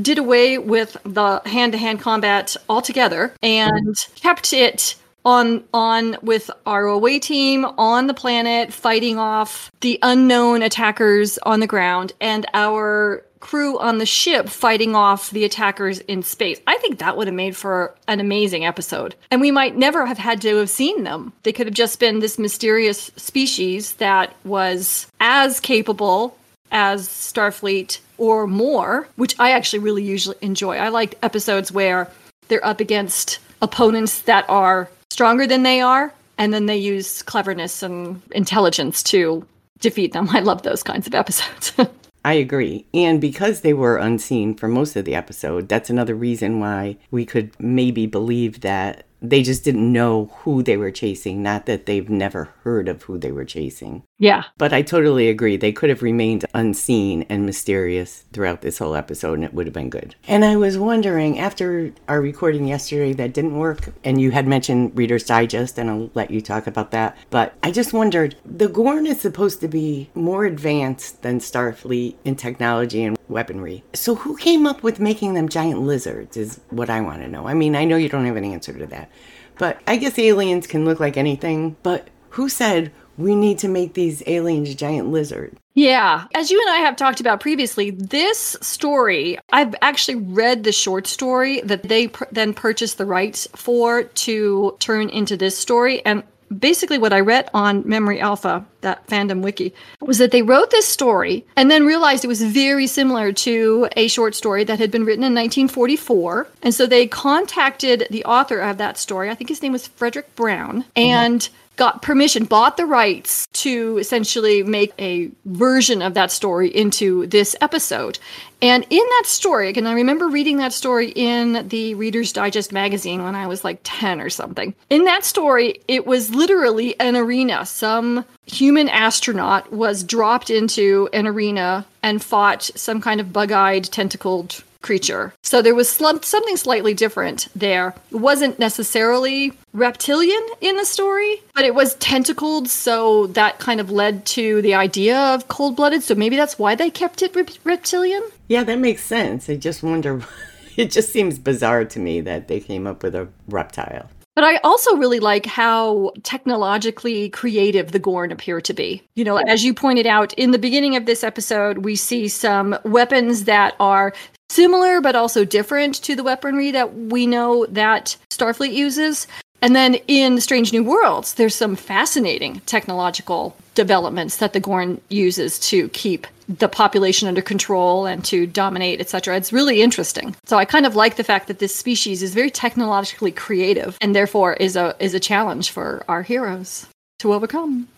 did 0.00 0.16
away 0.16 0.56
with 0.56 0.96
the 1.04 1.42
hand-to-hand 1.44 2.00
combat 2.00 2.56
altogether 2.70 3.34
and 3.42 3.94
kept 4.14 4.54
it 4.54 4.94
on 5.28 5.62
on 5.74 6.16
with 6.22 6.50
our 6.64 6.86
away 6.86 7.18
team 7.18 7.66
on 7.76 8.06
the 8.06 8.14
planet 8.14 8.72
fighting 8.72 9.18
off 9.18 9.70
the 9.82 9.98
unknown 10.02 10.62
attackers 10.62 11.36
on 11.42 11.60
the 11.60 11.66
ground 11.66 12.14
and 12.18 12.46
our 12.54 13.22
crew 13.40 13.78
on 13.78 13.98
the 13.98 14.06
ship 14.06 14.48
fighting 14.48 14.96
off 14.96 15.30
the 15.30 15.44
attackers 15.44 15.98
in 16.00 16.22
space. 16.22 16.58
I 16.66 16.78
think 16.78 16.98
that 16.98 17.18
would 17.18 17.26
have 17.26 17.34
made 17.34 17.54
for 17.54 17.94
an 18.08 18.20
amazing 18.20 18.64
episode. 18.64 19.14
And 19.30 19.42
we 19.42 19.50
might 19.50 19.76
never 19.76 20.06
have 20.06 20.16
had 20.16 20.40
to 20.40 20.56
have 20.56 20.70
seen 20.70 21.04
them. 21.04 21.34
They 21.42 21.52
could 21.52 21.66
have 21.66 21.74
just 21.74 22.00
been 22.00 22.20
this 22.20 22.38
mysterious 22.38 23.10
species 23.16 23.92
that 23.94 24.34
was 24.44 25.06
as 25.20 25.60
capable 25.60 26.38
as 26.72 27.06
Starfleet 27.06 28.00
or 28.16 28.46
more, 28.46 29.06
which 29.16 29.38
I 29.38 29.52
actually 29.52 29.80
really 29.80 30.02
usually 30.02 30.38
enjoy. 30.40 30.78
I 30.78 30.88
like 30.88 31.18
episodes 31.22 31.70
where 31.70 32.10
they're 32.48 32.64
up 32.64 32.80
against 32.80 33.40
opponents 33.60 34.22
that 34.22 34.46
are 34.48 34.88
stronger 35.18 35.48
than 35.48 35.64
they 35.64 35.80
are, 35.80 36.14
and 36.38 36.54
then 36.54 36.66
they 36.66 36.76
use 36.76 37.22
cleverness 37.22 37.82
and 37.82 38.22
intelligence 38.30 39.02
to 39.02 39.44
defeat 39.80 40.12
them. 40.12 40.28
I 40.32 40.38
love 40.38 40.62
those 40.62 40.84
kinds 40.84 41.08
of 41.08 41.14
episodes. 41.14 41.72
I 42.24 42.34
agree. 42.34 42.86
And 42.94 43.20
because 43.20 43.62
they 43.62 43.72
were 43.72 43.96
unseen 43.96 44.54
for 44.54 44.68
most 44.68 44.94
of 44.94 45.04
the 45.04 45.16
episode, 45.16 45.68
that's 45.68 45.90
another 45.90 46.14
reason 46.14 46.60
why 46.60 46.98
we 47.10 47.26
could 47.26 47.50
maybe 47.58 48.06
believe 48.06 48.60
that 48.60 49.06
they 49.20 49.42
just 49.42 49.64
didn't 49.64 49.92
know 49.92 50.26
who 50.40 50.62
they 50.62 50.76
were 50.76 50.90
chasing, 50.90 51.42
not 51.42 51.66
that 51.66 51.86
they've 51.86 52.08
never 52.08 52.50
heard 52.62 52.88
of 52.88 53.02
who 53.02 53.18
they 53.18 53.32
were 53.32 53.44
chasing. 53.44 54.02
Yeah. 54.18 54.44
But 54.56 54.72
I 54.72 54.82
totally 54.82 55.28
agree. 55.28 55.56
They 55.56 55.72
could 55.72 55.90
have 55.90 56.02
remained 56.02 56.44
unseen 56.54 57.24
and 57.28 57.46
mysterious 57.46 58.24
throughout 58.32 58.62
this 58.62 58.78
whole 58.78 58.94
episode, 58.94 59.34
and 59.34 59.44
it 59.44 59.54
would 59.54 59.66
have 59.66 59.74
been 59.74 59.90
good. 59.90 60.14
And 60.26 60.44
I 60.44 60.56
was 60.56 60.78
wondering, 60.78 61.38
after 61.38 61.92
our 62.08 62.20
recording 62.20 62.66
yesterday 62.66 63.12
that 63.14 63.32
didn't 63.32 63.56
work, 63.56 63.92
and 64.04 64.20
you 64.20 64.30
had 64.30 64.46
mentioned 64.46 64.92
Reader's 64.96 65.24
Digest, 65.24 65.78
and 65.78 65.90
I'll 65.90 66.10
let 66.14 66.30
you 66.30 66.40
talk 66.40 66.66
about 66.66 66.90
that, 66.92 67.16
but 67.30 67.54
I 67.62 67.70
just 67.70 67.92
wondered 67.92 68.36
the 68.44 68.68
Gorn 68.68 69.06
is 69.06 69.20
supposed 69.20 69.60
to 69.60 69.68
be 69.68 70.10
more 70.14 70.44
advanced 70.44 71.22
than 71.22 71.40
Starfleet 71.40 72.16
in 72.24 72.36
technology 72.36 73.04
and 73.04 73.17
weaponry. 73.28 73.84
So 73.94 74.14
who 74.14 74.36
came 74.36 74.66
up 74.66 74.82
with 74.82 75.00
making 75.00 75.34
them 75.34 75.48
giant 75.48 75.82
lizards 75.82 76.36
is 76.36 76.60
what 76.70 76.90
I 76.90 77.00
want 77.00 77.22
to 77.22 77.28
know. 77.28 77.46
I 77.46 77.54
mean, 77.54 77.76
I 77.76 77.84
know 77.84 77.96
you 77.96 78.08
don't 78.08 78.26
have 78.26 78.36
an 78.36 78.44
answer 78.44 78.72
to 78.72 78.86
that. 78.86 79.10
But 79.58 79.80
I 79.86 79.96
guess 79.96 80.18
aliens 80.18 80.66
can 80.66 80.84
look 80.84 81.00
like 81.00 81.16
anything, 81.16 81.76
but 81.82 82.08
who 82.30 82.48
said 82.48 82.92
we 83.16 83.34
need 83.34 83.58
to 83.58 83.68
make 83.68 83.94
these 83.94 84.22
aliens 84.26 84.74
giant 84.74 85.08
lizards? 85.08 85.58
Yeah. 85.74 86.26
As 86.34 86.50
you 86.50 86.60
and 86.60 86.70
I 86.70 86.78
have 86.78 86.96
talked 86.96 87.20
about 87.20 87.40
previously, 87.40 87.90
this 87.90 88.56
story, 88.60 89.38
I've 89.50 89.74
actually 89.82 90.16
read 90.16 90.64
the 90.64 90.72
short 90.72 91.06
story 91.06 91.60
that 91.62 91.84
they 91.84 92.08
pr- 92.08 92.24
then 92.32 92.54
purchased 92.54 92.98
the 92.98 93.06
rights 93.06 93.46
for 93.54 94.04
to 94.04 94.76
turn 94.80 95.08
into 95.08 95.36
this 95.36 95.58
story. 95.58 96.04
And 96.04 96.22
basically 96.56 96.98
what 96.98 97.12
I 97.12 97.20
read 97.20 97.48
on 97.54 97.82
Memory 97.88 98.20
Alpha, 98.20 98.64
that 98.80 99.06
fandom 99.06 99.42
wiki, 99.42 99.74
was 100.00 100.18
that 100.18 100.30
they 100.30 100.42
wrote 100.42 100.70
this 100.70 100.86
story 100.86 101.44
and 101.56 101.70
then 101.70 101.86
realized 101.86 102.24
it 102.24 102.28
was 102.28 102.42
very 102.42 102.86
similar 102.86 103.32
to 103.32 103.88
a 103.96 104.08
short 104.08 104.34
story 104.34 104.64
that 104.64 104.78
had 104.78 104.90
been 104.90 105.04
written 105.04 105.24
in 105.24 105.34
1944. 105.34 106.48
And 106.62 106.74
so 106.74 106.86
they 106.86 107.06
contacted 107.06 108.06
the 108.10 108.24
author 108.24 108.60
of 108.60 108.78
that 108.78 108.98
story. 108.98 109.30
I 109.30 109.34
think 109.34 109.48
his 109.48 109.62
name 109.62 109.72
was 109.72 109.88
Fredric 109.88 110.24
Brown. 110.36 110.84
And 110.96 111.48
got 111.78 112.02
permission, 112.02 112.44
bought 112.44 112.76
the 112.76 112.84
rights 112.84 113.46
to 113.54 113.96
essentially 113.96 114.62
make 114.62 114.92
a 114.98 115.30
version 115.46 116.02
of 116.02 116.12
that 116.14 116.30
story 116.30 116.68
into 116.68 117.26
this 117.28 117.56
episode. 117.62 118.18
And 118.60 118.84
in 118.90 118.98
that 118.98 119.22
story, 119.24 119.68
again, 119.68 119.86
I 119.86 119.92
remember 119.92 120.28
reading 120.28 120.56
that 120.56 120.72
story 120.72 121.12
in 121.14 121.68
the 121.68 121.94
Reader's 121.94 122.32
Digest 122.32 122.72
magazine 122.72 123.22
when 123.22 123.36
I 123.36 123.46
was 123.46 123.62
like 123.62 123.78
10 123.84 124.20
or 124.20 124.28
something. 124.28 124.74
In 124.90 125.04
that 125.04 125.24
story, 125.24 125.80
it 125.86 126.06
was 126.06 126.34
literally 126.34 126.98
an 126.98 127.16
arena. 127.16 127.64
Some 127.64 128.24
human 128.46 128.88
astronaut 128.88 129.72
was 129.72 130.02
dropped 130.02 130.50
into 130.50 131.08
an 131.12 131.26
arena 131.26 131.86
and 132.02 132.22
fought 132.22 132.64
some 132.74 133.00
kind 133.00 133.20
of 133.20 133.32
bug 133.32 133.52
eyed, 133.52 133.84
tentacled 133.84 134.64
creature. 134.82 135.32
So 135.42 135.62
there 135.62 135.74
was 135.74 135.88
something 135.88 136.56
slightly 136.56 136.94
different 136.94 137.48
there. 137.54 137.94
It 138.10 138.16
wasn't 138.16 138.58
necessarily 138.58 139.52
reptilian 139.72 140.44
in 140.60 140.76
the 140.76 140.84
story, 140.84 141.42
but 141.54 141.64
it 141.64 141.74
was 141.74 141.94
tentacled, 141.96 142.68
so 142.68 143.26
that 143.28 143.58
kind 143.58 143.80
of 143.80 143.90
led 143.90 144.24
to 144.26 144.62
the 144.62 144.74
idea 144.74 145.18
of 145.18 145.48
cold 145.48 145.76
blooded. 145.76 146.02
So 146.02 146.14
maybe 146.14 146.36
that's 146.36 146.58
why 146.58 146.74
they 146.74 146.90
kept 146.90 147.22
it 147.22 147.36
reptilian. 147.64 148.22
Yeah, 148.48 148.64
that 148.64 148.78
makes 148.78 149.04
sense. 149.04 149.48
I 149.48 149.56
just 149.56 149.82
wonder. 149.82 150.22
It 150.78 150.92
just 150.92 151.12
seems 151.12 151.40
bizarre 151.40 151.84
to 151.86 151.98
me 151.98 152.20
that 152.20 152.46
they 152.46 152.60
came 152.60 152.86
up 152.86 153.02
with 153.02 153.16
a 153.16 153.26
reptile. 153.48 154.08
But 154.36 154.44
I 154.44 154.58
also 154.58 154.94
really 154.94 155.18
like 155.18 155.44
how 155.44 156.12
technologically 156.22 157.30
creative 157.30 157.90
the 157.90 157.98
Gorn 157.98 158.30
appear 158.30 158.60
to 158.60 158.72
be. 158.72 159.02
You 159.16 159.24
know, 159.24 159.38
as 159.38 159.64
you 159.64 159.74
pointed 159.74 160.06
out 160.06 160.32
in 160.34 160.52
the 160.52 160.58
beginning 160.60 160.94
of 160.94 161.06
this 161.06 161.24
episode, 161.24 161.78
we 161.78 161.96
see 161.96 162.28
some 162.28 162.78
weapons 162.84 163.42
that 163.46 163.74
are 163.80 164.12
similar 164.50 165.00
but 165.00 165.16
also 165.16 165.44
different 165.44 165.94
to 166.02 166.14
the 166.14 166.22
weaponry 166.22 166.70
that 166.70 166.94
we 166.94 167.26
know 167.26 167.66
that 167.66 168.16
Starfleet 168.30 168.72
uses. 168.72 169.26
And 169.60 169.74
then 169.74 169.94
in 170.06 170.40
Strange 170.40 170.72
New 170.72 170.84
Worlds, 170.84 171.34
there's 171.34 171.54
some 171.54 171.74
fascinating 171.74 172.60
technological 172.66 173.56
developments 173.74 174.36
that 174.36 174.52
the 174.52 174.60
Gorn 174.60 175.00
uses 175.08 175.58
to 175.70 175.88
keep 175.90 176.26
the 176.48 176.68
population 176.68 177.28
under 177.28 177.42
control 177.42 178.06
and 178.06 178.24
to 178.24 178.46
dominate, 178.46 179.00
etc. 179.00 179.36
It's 179.36 179.52
really 179.52 179.82
interesting. 179.82 180.34
So 180.46 180.56
I 180.56 180.64
kind 180.64 180.86
of 180.86 180.96
like 180.96 181.16
the 181.16 181.24
fact 181.24 181.48
that 181.48 181.58
this 181.58 181.74
species 181.74 182.22
is 182.22 182.34
very 182.34 182.50
technologically 182.50 183.32
creative 183.32 183.98
and 184.00 184.14
therefore 184.14 184.54
is 184.54 184.76
a 184.76 184.96
is 184.98 185.14
a 185.14 185.20
challenge 185.20 185.70
for 185.70 186.04
our 186.08 186.22
heroes 186.22 186.86
to 187.18 187.34
overcome. 187.34 187.88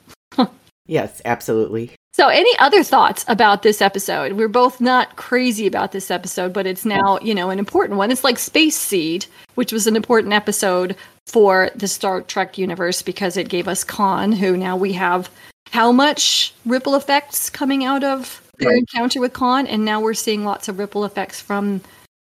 Yes, 0.90 1.22
absolutely. 1.24 1.92
So, 2.12 2.28
any 2.28 2.58
other 2.58 2.82
thoughts 2.82 3.24
about 3.28 3.62
this 3.62 3.80
episode? 3.80 4.32
We're 4.32 4.48
both 4.48 4.80
not 4.80 5.16
crazy 5.16 5.66
about 5.66 5.92
this 5.92 6.10
episode, 6.10 6.52
but 6.52 6.66
it's 6.66 6.84
now, 6.84 7.18
you 7.20 7.34
know, 7.34 7.50
an 7.50 7.58
important 7.58 7.98
one. 7.98 8.10
It's 8.10 8.24
like 8.24 8.38
Space 8.38 8.76
Seed, 8.76 9.26
which 9.54 9.72
was 9.72 9.86
an 9.86 9.96
important 9.96 10.34
episode 10.34 10.96
for 11.26 11.70
the 11.76 11.88
Star 11.88 12.20
Trek 12.22 12.58
universe 12.58 13.00
because 13.02 13.36
it 13.36 13.48
gave 13.48 13.68
us 13.68 13.84
Khan, 13.84 14.32
who 14.32 14.56
now 14.56 14.76
we 14.76 14.92
have 14.94 15.30
how 15.70 15.92
much 15.92 16.52
ripple 16.66 16.96
effects 16.96 17.48
coming 17.48 17.84
out 17.84 18.02
of 18.02 18.42
their 18.58 18.76
encounter 18.76 19.20
with 19.20 19.32
Khan, 19.32 19.66
and 19.66 19.84
now 19.84 20.00
we're 20.00 20.14
seeing 20.14 20.44
lots 20.44 20.68
of 20.68 20.78
ripple 20.78 21.04
effects 21.04 21.40
from 21.40 21.80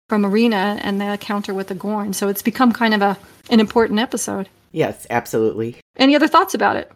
from 0.08 0.24
Arena 0.24 0.78
and 0.82 1.00
the 1.00 1.12
encounter 1.12 1.54
with 1.54 1.68
the 1.68 1.74
Gorn. 1.74 2.12
So 2.12 2.28
it's 2.28 2.42
become 2.42 2.72
kind 2.72 2.92
of 2.92 3.02
a 3.02 3.16
an 3.50 3.60
important 3.60 4.00
episode. 4.00 4.48
Yes, 4.72 5.06
absolutely. 5.10 5.76
Any 5.96 6.16
other 6.16 6.28
thoughts 6.28 6.54
about 6.54 6.76
it? 6.76 6.90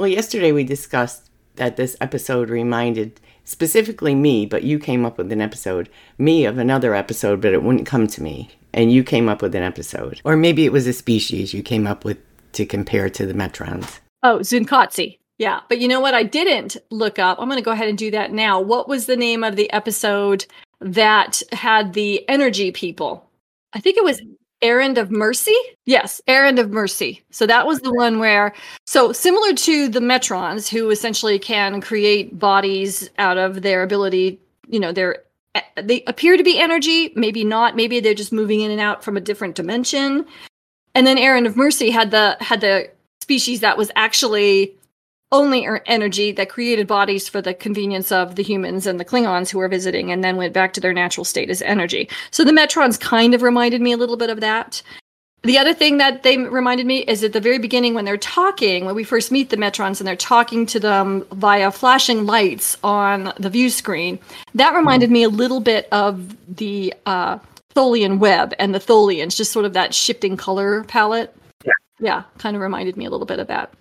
Well, 0.00 0.08
yesterday 0.08 0.50
we 0.50 0.64
discussed 0.64 1.28
that 1.56 1.76
this 1.76 1.94
episode 2.00 2.48
reminded 2.48 3.20
specifically 3.44 4.14
me, 4.14 4.46
but 4.46 4.62
you 4.62 4.78
came 4.78 5.04
up 5.04 5.18
with 5.18 5.30
an 5.30 5.42
episode, 5.42 5.90
me 6.16 6.46
of 6.46 6.56
another 6.56 6.94
episode, 6.94 7.42
but 7.42 7.52
it 7.52 7.62
wouldn't 7.62 7.86
come 7.86 8.06
to 8.06 8.22
me. 8.22 8.48
And 8.72 8.90
you 8.90 9.04
came 9.04 9.28
up 9.28 9.42
with 9.42 9.54
an 9.54 9.62
episode. 9.62 10.22
Or 10.24 10.38
maybe 10.38 10.64
it 10.64 10.72
was 10.72 10.86
a 10.86 10.94
species 10.94 11.52
you 11.52 11.62
came 11.62 11.86
up 11.86 12.02
with 12.02 12.16
to 12.52 12.64
compare 12.64 13.10
to 13.10 13.26
the 13.26 13.34
Metrons. 13.34 14.00
Oh, 14.22 14.38
Zunkotsi. 14.38 15.18
Yeah. 15.36 15.60
But 15.68 15.80
you 15.80 15.88
know 15.88 16.00
what? 16.00 16.14
I 16.14 16.22
didn't 16.22 16.78
look 16.88 17.18
up. 17.18 17.38
I'm 17.38 17.50
going 17.50 17.60
to 17.60 17.62
go 17.62 17.72
ahead 17.72 17.88
and 17.90 17.98
do 17.98 18.10
that 18.12 18.32
now. 18.32 18.58
What 18.58 18.88
was 18.88 19.04
the 19.04 19.16
name 19.16 19.44
of 19.44 19.56
the 19.56 19.70
episode 19.70 20.46
that 20.80 21.42
had 21.52 21.92
the 21.92 22.26
energy 22.26 22.72
people? 22.72 23.28
I 23.74 23.80
think 23.80 23.98
it 23.98 24.04
was 24.04 24.22
Errand 24.62 24.98
of 24.98 25.10
Mercy? 25.10 25.56
Yes, 25.86 26.20
Errand 26.26 26.58
of 26.58 26.70
Mercy. 26.70 27.22
So 27.30 27.46
that 27.46 27.66
was 27.66 27.80
the 27.80 27.94
one 27.94 28.18
where, 28.18 28.54
so 28.90 29.12
similar 29.12 29.52
to 29.52 29.88
the 29.88 30.00
Metrons, 30.00 30.68
who 30.68 30.90
essentially 30.90 31.38
can 31.38 31.80
create 31.80 32.36
bodies 32.36 33.08
out 33.18 33.38
of 33.38 33.62
their 33.62 33.84
ability, 33.84 34.40
you 34.66 34.80
know, 34.80 34.90
their 34.90 35.22
eh, 35.54 35.60
they 35.80 36.02
appear 36.08 36.36
to 36.36 36.42
be 36.42 36.58
energy, 36.58 37.12
maybe 37.14 37.44
not, 37.44 37.76
maybe 37.76 38.00
they're 38.00 38.14
just 38.14 38.32
moving 38.32 38.62
in 38.62 38.72
and 38.72 38.80
out 38.80 39.04
from 39.04 39.16
a 39.16 39.20
different 39.20 39.54
dimension. 39.54 40.26
And 40.96 41.06
then 41.06 41.18
Errand 41.18 41.46
of 41.46 41.56
Mercy 41.56 41.90
had 41.90 42.10
the 42.10 42.36
had 42.40 42.62
the 42.62 42.90
species 43.20 43.60
that 43.60 43.78
was 43.78 43.92
actually 43.94 44.74
only 45.30 45.66
er, 45.66 45.84
energy 45.86 46.32
that 46.32 46.48
created 46.48 46.88
bodies 46.88 47.28
for 47.28 47.40
the 47.40 47.54
convenience 47.54 48.10
of 48.10 48.34
the 48.34 48.42
humans 48.42 48.88
and 48.88 48.98
the 48.98 49.04
Klingons 49.04 49.50
who 49.50 49.58
were 49.58 49.68
visiting 49.68 50.10
and 50.10 50.24
then 50.24 50.34
went 50.36 50.52
back 50.52 50.72
to 50.72 50.80
their 50.80 50.92
natural 50.92 51.24
state 51.24 51.48
as 51.48 51.62
energy. 51.62 52.08
So 52.32 52.42
the 52.42 52.50
Metrons 52.50 52.98
kind 52.98 53.34
of 53.34 53.42
reminded 53.42 53.82
me 53.82 53.92
a 53.92 53.96
little 53.96 54.16
bit 54.16 54.30
of 54.30 54.40
that. 54.40 54.82
The 55.42 55.56
other 55.56 55.72
thing 55.72 55.98
that 55.98 56.22
they 56.22 56.36
reminded 56.36 56.86
me 56.86 56.98
is 56.98 57.24
at 57.24 57.32
the 57.32 57.40
very 57.40 57.58
beginning 57.58 57.94
when 57.94 58.04
they're 58.04 58.18
talking, 58.18 58.84
when 58.84 58.94
we 58.94 59.04
first 59.04 59.32
meet 59.32 59.48
the 59.48 59.56
Metrons 59.56 59.98
and 59.98 60.06
they're 60.06 60.14
talking 60.14 60.66
to 60.66 60.78
them 60.78 61.24
via 61.32 61.70
flashing 61.70 62.26
lights 62.26 62.76
on 62.84 63.32
the 63.38 63.48
view 63.48 63.70
screen, 63.70 64.18
that 64.54 64.74
reminded 64.74 65.10
me 65.10 65.22
a 65.22 65.30
little 65.30 65.60
bit 65.60 65.88
of 65.92 66.36
the 66.56 66.92
uh, 67.06 67.38
Tholian 67.74 68.18
web 68.18 68.52
and 68.58 68.74
the 68.74 68.78
Tholians, 68.78 69.34
just 69.34 69.50
sort 69.50 69.64
of 69.64 69.72
that 69.72 69.94
shifting 69.94 70.36
color 70.36 70.84
palette. 70.84 71.34
Yeah. 71.64 71.72
Yeah, 72.00 72.22
kind 72.38 72.54
of 72.54 72.60
reminded 72.60 72.96
me 72.98 73.06
a 73.06 73.10
little 73.10 73.26
bit 73.26 73.38
of 73.38 73.46
that. 73.46 73.72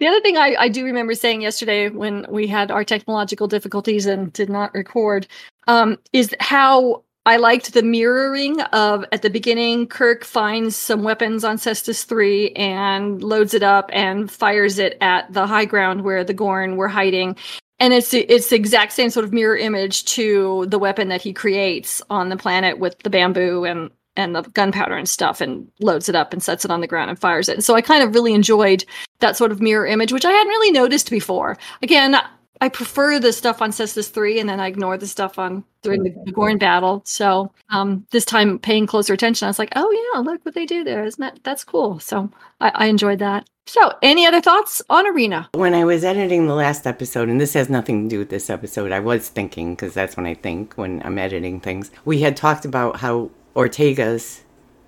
The 0.00 0.08
other 0.08 0.20
thing 0.20 0.36
I, 0.36 0.56
I 0.58 0.68
do 0.68 0.84
remember 0.84 1.14
saying 1.14 1.42
yesterday 1.42 1.88
when 1.88 2.26
we 2.28 2.46
had 2.46 2.70
our 2.70 2.84
technological 2.84 3.46
difficulties 3.46 4.04
and 4.04 4.32
did 4.32 4.50
not 4.50 4.74
record 4.74 5.28
um, 5.68 5.98
is 6.12 6.34
how 6.40 7.04
I 7.24 7.36
liked 7.36 7.72
the 7.72 7.84
mirroring 7.84 8.60
of 8.60 9.04
at 9.12 9.22
the 9.22 9.30
beginning, 9.30 9.86
Kirk 9.86 10.24
finds 10.24 10.74
some 10.74 11.04
weapons 11.04 11.44
on 11.44 11.56
Cestus 11.56 12.04
3 12.04 12.50
and 12.52 13.22
loads 13.22 13.54
it 13.54 13.62
up 13.62 13.90
and 13.92 14.30
fires 14.30 14.78
it 14.78 14.98
at 15.00 15.32
the 15.32 15.46
high 15.46 15.64
ground 15.64 16.02
where 16.02 16.24
the 16.24 16.34
Gorn 16.34 16.76
were 16.76 16.88
hiding. 16.88 17.36
And 17.78 17.92
it's 17.92 18.12
it's 18.14 18.48
the 18.48 18.56
exact 18.56 18.92
same 18.92 19.10
sort 19.10 19.24
of 19.24 19.32
mirror 19.32 19.56
image 19.56 20.04
to 20.06 20.66
the 20.66 20.78
weapon 20.78 21.08
that 21.08 21.22
he 21.22 21.32
creates 21.32 22.02
on 22.10 22.28
the 22.28 22.36
planet 22.36 22.78
with 22.78 22.98
the 23.00 23.10
bamboo 23.10 23.64
and 23.64 23.90
and 24.16 24.36
the 24.36 24.42
gunpowder 24.42 24.96
and 24.96 25.08
stuff 25.08 25.40
and 25.40 25.66
loads 25.80 26.08
it 26.08 26.14
up 26.14 26.32
and 26.32 26.42
sets 26.42 26.64
it 26.64 26.70
on 26.70 26.80
the 26.80 26.86
ground 26.86 27.08
and 27.10 27.18
fires 27.18 27.48
it. 27.48 27.54
And 27.54 27.64
so 27.64 27.74
I 27.74 27.80
kind 27.80 28.02
of 28.02 28.14
really 28.14 28.34
enjoyed 28.34 28.84
that 29.20 29.36
sort 29.36 29.52
of 29.52 29.60
mirror 29.60 29.86
image, 29.86 30.12
which 30.12 30.24
I 30.24 30.30
hadn't 30.30 30.48
really 30.48 30.70
noticed 30.70 31.10
before. 31.10 31.56
Again, 31.82 32.16
I 32.62 32.68
prefer 32.68 33.18
the 33.18 33.32
stuff 33.32 33.60
on 33.60 33.72
Cestus 33.72 34.08
3 34.08 34.38
and 34.38 34.48
then 34.48 34.60
I 34.60 34.68
ignore 34.68 34.96
the 34.96 35.08
stuff 35.08 35.36
on 35.36 35.64
during 35.82 36.04
the, 36.04 36.14
the 36.24 36.30
Gorn 36.30 36.58
battle. 36.58 37.02
So 37.04 37.52
um, 37.70 38.06
this 38.12 38.24
time 38.24 38.60
paying 38.60 38.86
closer 38.86 39.12
attention, 39.12 39.46
I 39.46 39.48
was 39.48 39.58
like, 39.58 39.72
oh 39.74 39.90
yeah, 40.14 40.20
look 40.20 40.44
what 40.44 40.54
they 40.54 40.64
do 40.64 40.84
there. 40.84 41.04
Isn't 41.04 41.20
that 41.20 41.40
that's 41.42 41.64
cool? 41.64 41.98
So 41.98 42.30
I, 42.60 42.70
I 42.72 42.86
enjoyed 42.86 43.18
that. 43.18 43.48
So 43.66 43.92
any 44.00 44.26
other 44.26 44.40
thoughts 44.40 44.80
on 44.88 45.08
Arena? 45.08 45.50
When 45.54 45.74
I 45.74 45.84
was 45.84 46.04
editing 46.04 46.46
the 46.46 46.54
last 46.54 46.86
episode, 46.86 47.28
and 47.28 47.40
this 47.40 47.54
has 47.54 47.68
nothing 47.68 48.04
to 48.04 48.08
do 48.08 48.20
with 48.20 48.30
this 48.30 48.48
episode, 48.48 48.92
I 48.92 49.00
was 49.00 49.28
thinking, 49.28 49.74
because 49.74 49.92
that's 49.92 50.16
when 50.16 50.26
I 50.26 50.34
think 50.34 50.74
when 50.74 51.02
I'm 51.04 51.18
editing 51.18 51.58
things, 51.58 51.90
we 52.04 52.20
had 52.20 52.36
talked 52.36 52.64
about 52.64 53.00
how 53.00 53.32
Ortegas 53.56 54.42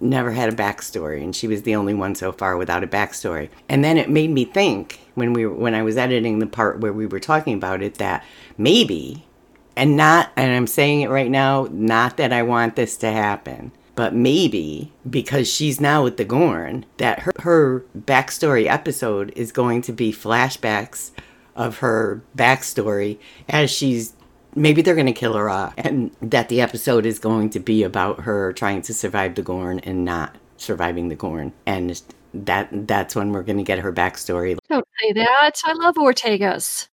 never 0.04 0.30
had 0.30 0.52
a 0.52 0.56
backstory 0.56 1.22
and 1.22 1.34
she 1.34 1.48
was 1.48 1.62
the 1.62 1.74
only 1.74 1.94
one 1.94 2.14
so 2.14 2.30
far 2.30 2.56
without 2.56 2.84
a 2.84 2.86
backstory. 2.86 3.48
And 3.68 3.82
then 3.82 3.96
it 3.96 4.10
made 4.10 4.30
me 4.30 4.44
think 4.44 5.00
when 5.14 5.32
we 5.32 5.46
when 5.46 5.74
i 5.74 5.82
was 5.82 5.96
editing 5.96 6.38
the 6.38 6.46
part 6.46 6.80
where 6.80 6.92
we 6.92 7.06
were 7.06 7.20
talking 7.20 7.54
about 7.54 7.82
it 7.82 7.94
that 7.94 8.24
maybe 8.58 9.24
and 9.76 9.96
not 9.96 10.30
and 10.36 10.52
i'm 10.52 10.66
saying 10.66 11.00
it 11.00 11.10
right 11.10 11.30
now 11.30 11.68
not 11.70 12.16
that 12.16 12.32
i 12.32 12.42
want 12.42 12.76
this 12.76 12.96
to 12.96 13.10
happen 13.10 13.72
but 13.96 14.14
maybe 14.14 14.92
because 15.08 15.50
she's 15.50 15.80
now 15.80 16.02
with 16.02 16.16
the 16.16 16.24
gorn 16.24 16.84
that 16.96 17.20
her, 17.20 17.32
her 17.40 17.84
backstory 17.96 18.66
episode 18.66 19.32
is 19.36 19.52
going 19.52 19.80
to 19.82 19.92
be 19.92 20.12
flashbacks 20.12 21.12
of 21.54 21.78
her 21.78 22.20
backstory 22.36 23.18
as 23.48 23.70
she's 23.70 24.14
maybe 24.54 24.82
they're 24.82 24.94
going 24.94 25.06
to 25.06 25.12
kill 25.12 25.34
her 25.34 25.48
off 25.48 25.74
and 25.76 26.10
that 26.20 26.48
the 26.48 26.60
episode 26.60 27.06
is 27.06 27.18
going 27.18 27.50
to 27.50 27.60
be 27.60 27.82
about 27.82 28.20
her 28.20 28.52
trying 28.52 28.82
to 28.82 28.94
survive 28.94 29.34
the 29.34 29.42
gorn 29.42 29.78
and 29.80 30.04
not 30.04 30.36
surviving 30.56 31.08
the 31.08 31.14
gorn 31.14 31.52
and 31.66 32.02
that 32.32 32.68
that's 32.86 33.14
when 33.14 33.32
we're 33.32 33.42
going 33.42 33.58
to 33.58 33.64
get 33.64 33.78
her 33.78 33.92
backstory 33.92 34.56
don't 34.68 34.86
say 35.00 35.12
that 35.12 35.52
i 35.64 35.72
love 35.74 35.94
ortegas 35.96 36.88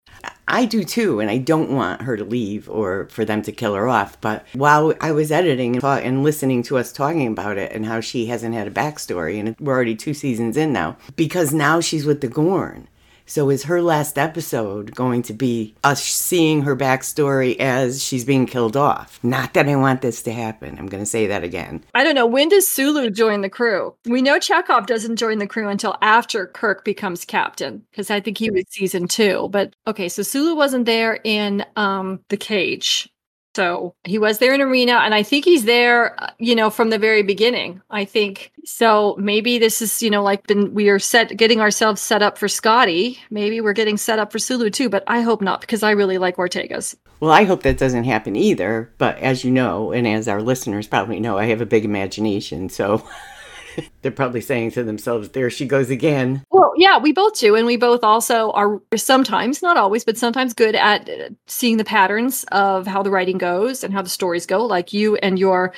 I 0.48 0.64
do 0.64 0.82
too, 0.82 1.20
and 1.20 1.30
I 1.30 1.38
don't 1.38 1.70
want 1.70 2.02
her 2.02 2.16
to 2.16 2.24
leave 2.24 2.68
or 2.68 3.06
for 3.10 3.24
them 3.24 3.40
to 3.42 3.52
kill 3.52 3.74
her 3.74 3.88
off. 3.88 4.20
But 4.20 4.44
while 4.52 4.92
I 5.00 5.12
was 5.12 5.30
editing 5.30 5.76
and, 5.76 5.84
and 5.84 6.24
listening 6.24 6.62
to 6.64 6.76
us 6.76 6.92
talking 6.92 7.26
about 7.28 7.56
it 7.56 7.72
and 7.72 7.86
how 7.86 8.00
she 8.00 8.26
hasn't 8.26 8.54
had 8.54 8.66
a 8.66 8.70
backstory, 8.70 9.38
and 9.38 9.54
we're 9.60 9.74
already 9.74 9.94
two 9.94 10.12
seasons 10.12 10.56
in 10.56 10.72
now, 10.72 10.96
because 11.14 11.54
now 11.54 11.80
she's 11.80 12.04
with 12.04 12.20
the 12.20 12.28
Gorn. 12.28 12.88
So 13.30 13.48
is 13.48 13.62
her 13.62 13.80
last 13.80 14.18
episode 14.18 14.92
going 14.96 15.22
to 15.22 15.32
be 15.32 15.76
us 15.84 16.02
seeing 16.02 16.62
her 16.62 16.74
backstory 16.74 17.56
as 17.58 18.02
she's 18.02 18.24
being 18.24 18.44
killed 18.44 18.76
off? 18.76 19.20
Not 19.22 19.54
that 19.54 19.68
I 19.68 19.76
want 19.76 20.02
this 20.02 20.20
to 20.24 20.32
happen. 20.32 20.76
I'm 20.76 20.88
going 20.88 21.00
to 21.00 21.06
say 21.06 21.28
that 21.28 21.44
again. 21.44 21.84
I 21.94 22.02
don't 22.02 22.16
know. 22.16 22.26
When 22.26 22.48
does 22.48 22.66
Sulu 22.66 23.08
join 23.08 23.42
the 23.42 23.48
crew? 23.48 23.94
We 24.04 24.20
know 24.20 24.40
Chekov 24.40 24.86
doesn't 24.86 25.14
join 25.14 25.38
the 25.38 25.46
crew 25.46 25.68
until 25.68 25.96
after 26.02 26.48
Kirk 26.48 26.84
becomes 26.84 27.24
captain, 27.24 27.84
because 27.92 28.10
I 28.10 28.18
think 28.18 28.36
he 28.36 28.50
was 28.50 28.64
season 28.68 29.06
two. 29.06 29.48
But 29.52 29.76
okay, 29.86 30.08
so 30.08 30.24
Sulu 30.24 30.56
wasn't 30.56 30.86
there 30.86 31.20
in 31.22 31.64
um, 31.76 32.18
the 32.30 32.36
cage. 32.36 33.08
So 33.54 33.94
he 34.04 34.18
was 34.18 34.38
there 34.38 34.54
in 34.54 34.60
arena, 34.60 34.92
and 34.92 35.14
I 35.14 35.24
think 35.24 35.44
he's 35.44 35.64
there, 35.64 36.20
uh, 36.22 36.30
you 36.38 36.54
know, 36.54 36.70
from 36.70 36.90
the 36.90 36.98
very 36.98 37.22
beginning. 37.22 37.82
I 37.90 38.04
think 38.04 38.52
so. 38.64 39.16
Maybe 39.18 39.58
this 39.58 39.82
is, 39.82 40.02
you 40.02 40.10
know, 40.10 40.22
like 40.22 40.46
been 40.46 40.72
we 40.72 40.88
are 40.88 41.00
set 41.00 41.36
getting 41.36 41.60
ourselves 41.60 42.00
set 42.00 42.22
up 42.22 42.38
for 42.38 42.46
Scotty. 42.46 43.18
Maybe 43.30 43.60
we're 43.60 43.72
getting 43.72 43.96
set 43.96 44.20
up 44.20 44.30
for 44.30 44.38
Sulu 44.38 44.70
too, 44.70 44.88
but 44.88 45.02
I 45.08 45.22
hope 45.22 45.42
not 45.42 45.60
because 45.60 45.82
I 45.82 45.90
really 45.90 46.18
like 46.18 46.36
Ortegas. 46.36 46.94
Well, 47.18 47.32
I 47.32 47.44
hope 47.44 47.64
that 47.64 47.78
doesn't 47.78 48.04
happen 48.04 48.36
either. 48.36 48.92
But 48.98 49.18
as 49.18 49.44
you 49.44 49.50
know, 49.50 49.92
and 49.92 50.06
as 50.06 50.28
our 50.28 50.40
listeners 50.40 50.86
probably 50.86 51.20
know, 51.20 51.36
I 51.36 51.46
have 51.46 51.60
a 51.60 51.66
big 51.66 51.84
imagination. 51.84 52.68
So 52.68 53.06
they're 54.02 54.10
probably 54.10 54.40
saying 54.40 54.72
to 54.72 54.82
themselves, 54.82 55.30
there 55.30 55.50
she 55.50 55.66
goes 55.66 55.90
again. 55.90 56.44
Well, 56.50 56.72
yeah, 56.76 56.98
we 56.98 57.12
both 57.12 57.38
do. 57.38 57.54
And 57.54 57.66
we 57.66 57.76
both 57.76 58.04
also 58.04 58.50
are 58.52 58.80
sometimes, 58.96 59.62
not 59.62 59.76
always, 59.76 60.04
but 60.04 60.18
sometimes 60.18 60.54
good 60.54 60.74
at 60.74 61.08
seeing 61.46 61.76
the 61.76 61.84
patterns 61.84 62.44
of 62.52 62.86
how 62.86 63.02
the 63.02 63.10
writing 63.10 63.38
goes 63.38 63.84
and 63.84 63.92
how 63.92 64.02
the 64.02 64.08
stories 64.08 64.46
go, 64.46 64.64
like 64.64 64.92
you 64.92 65.16
and 65.16 65.38
your 65.38 65.72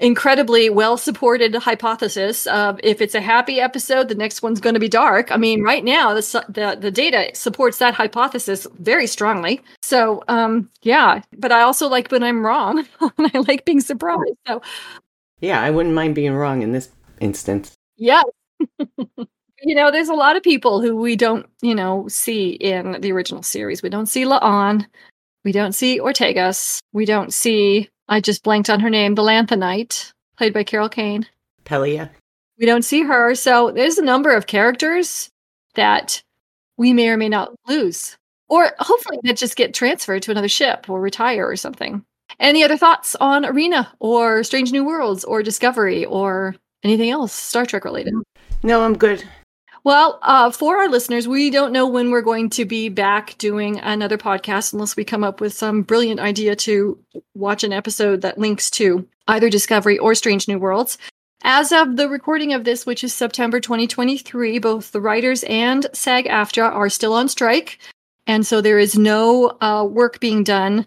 incredibly 0.00 0.70
well 0.70 0.96
supported 0.96 1.52
hypothesis 1.56 2.46
of 2.46 2.78
if 2.84 3.00
it's 3.00 3.16
a 3.16 3.20
happy 3.20 3.58
episode 3.58 4.06
the 4.06 4.14
next 4.14 4.42
one's 4.42 4.60
going 4.60 4.74
to 4.74 4.78
be 4.78 4.88
dark 4.88 5.32
i 5.32 5.36
mean 5.36 5.60
right 5.60 5.82
now 5.82 6.14
the, 6.14 6.44
the 6.48 6.78
the 6.80 6.92
data 6.92 7.28
supports 7.34 7.78
that 7.78 7.94
hypothesis 7.94 8.64
very 8.78 9.08
strongly 9.08 9.60
so 9.82 10.22
um 10.28 10.70
yeah 10.82 11.20
but 11.38 11.50
i 11.50 11.62
also 11.62 11.88
like 11.88 12.12
when 12.12 12.22
i'm 12.22 12.46
wrong 12.46 12.86
and 13.00 13.30
i 13.34 13.38
like 13.40 13.64
being 13.64 13.80
surprised 13.80 14.36
so 14.46 14.62
Yeah, 15.40 15.62
I 15.62 15.70
wouldn't 15.70 15.94
mind 15.94 16.14
being 16.14 16.34
wrong 16.34 16.62
in 16.62 16.72
this 16.72 16.90
instance. 17.20 17.74
yeah 17.96 18.22
you 19.62 19.74
know 19.74 19.90
there's 19.90 20.08
a 20.08 20.14
lot 20.14 20.36
of 20.36 20.42
people 20.42 20.80
who 20.80 20.96
we 20.96 21.16
don't 21.16 21.46
you 21.62 21.74
know 21.74 22.06
see 22.08 22.50
in 22.50 23.00
the 23.00 23.12
original 23.12 23.42
series 23.42 23.82
we 23.82 23.88
don't 23.88 24.06
see 24.06 24.24
La'an 24.24 24.86
we 25.44 25.52
don't 25.52 25.72
see 25.72 26.00
ortegas 26.00 26.80
we 26.92 27.04
don't 27.04 27.32
see 27.32 27.88
i 28.08 28.20
just 28.20 28.42
blanked 28.42 28.70
on 28.70 28.80
her 28.80 28.90
name 28.90 29.14
the 29.14 29.22
lanthanite 29.22 30.12
played 30.36 30.52
by 30.52 30.64
carol 30.64 30.88
kane 30.88 31.26
Pelia? 31.64 32.10
we 32.58 32.66
don't 32.66 32.84
see 32.84 33.02
her. 33.02 33.34
So 33.34 33.70
there's 33.70 33.98
a 33.98 34.04
number 34.04 34.34
of 34.34 34.46
characters 34.46 35.30
that 35.74 36.22
we 36.76 36.92
may 36.92 37.08
or 37.08 37.16
may 37.16 37.28
not 37.28 37.54
lose. 37.66 38.16
Or 38.48 38.72
hopefully 38.78 39.18
that 39.22 39.36
just 39.36 39.56
get 39.56 39.74
transferred 39.74 40.22
to 40.22 40.30
another 40.30 40.48
ship 40.48 40.88
or 40.88 41.00
retire 41.00 41.46
or 41.46 41.56
something. 41.56 42.04
Any 42.40 42.62
other 42.62 42.76
thoughts 42.76 43.14
on 43.16 43.44
Arena 43.44 43.92
or 44.00 44.42
Strange 44.42 44.72
New 44.72 44.84
Worlds 44.84 45.24
or 45.24 45.42
Discovery 45.42 46.04
or 46.04 46.54
anything 46.82 47.10
else 47.10 47.32
Star 47.32 47.66
Trek 47.66 47.84
related? 47.84 48.14
No, 48.62 48.82
I'm 48.82 48.96
good. 48.96 49.24
Well, 49.84 50.18
uh, 50.22 50.50
for 50.50 50.76
our 50.76 50.88
listeners, 50.88 51.28
we 51.28 51.50
don't 51.50 51.72
know 51.72 51.86
when 51.86 52.10
we're 52.10 52.22
going 52.22 52.50
to 52.50 52.64
be 52.64 52.88
back 52.88 53.38
doing 53.38 53.78
another 53.78 54.18
podcast 54.18 54.72
unless 54.72 54.96
we 54.96 55.04
come 55.04 55.24
up 55.24 55.40
with 55.40 55.52
some 55.54 55.82
brilliant 55.82 56.20
idea 56.20 56.56
to 56.56 56.98
watch 57.34 57.64
an 57.64 57.72
episode 57.72 58.20
that 58.22 58.38
links 58.38 58.70
to 58.72 59.06
either 59.28 59.48
Discovery 59.48 59.98
or 59.98 60.14
Strange 60.14 60.48
New 60.48 60.58
Worlds. 60.58 60.98
As 61.42 61.70
of 61.70 61.96
the 61.96 62.08
recording 62.08 62.52
of 62.52 62.64
this, 62.64 62.84
which 62.84 63.04
is 63.04 63.14
September 63.14 63.60
2023, 63.60 64.58
both 64.58 64.90
the 64.90 65.00
writers 65.00 65.44
and 65.44 65.86
SAG 65.92 66.26
AFTRA 66.26 66.68
are 66.68 66.88
still 66.88 67.14
on 67.14 67.28
strike. 67.28 67.78
And 68.26 68.46
so 68.46 68.60
there 68.60 68.78
is 68.78 68.98
no 68.98 69.56
uh, 69.60 69.86
work 69.88 70.20
being 70.20 70.42
done 70.42 70.86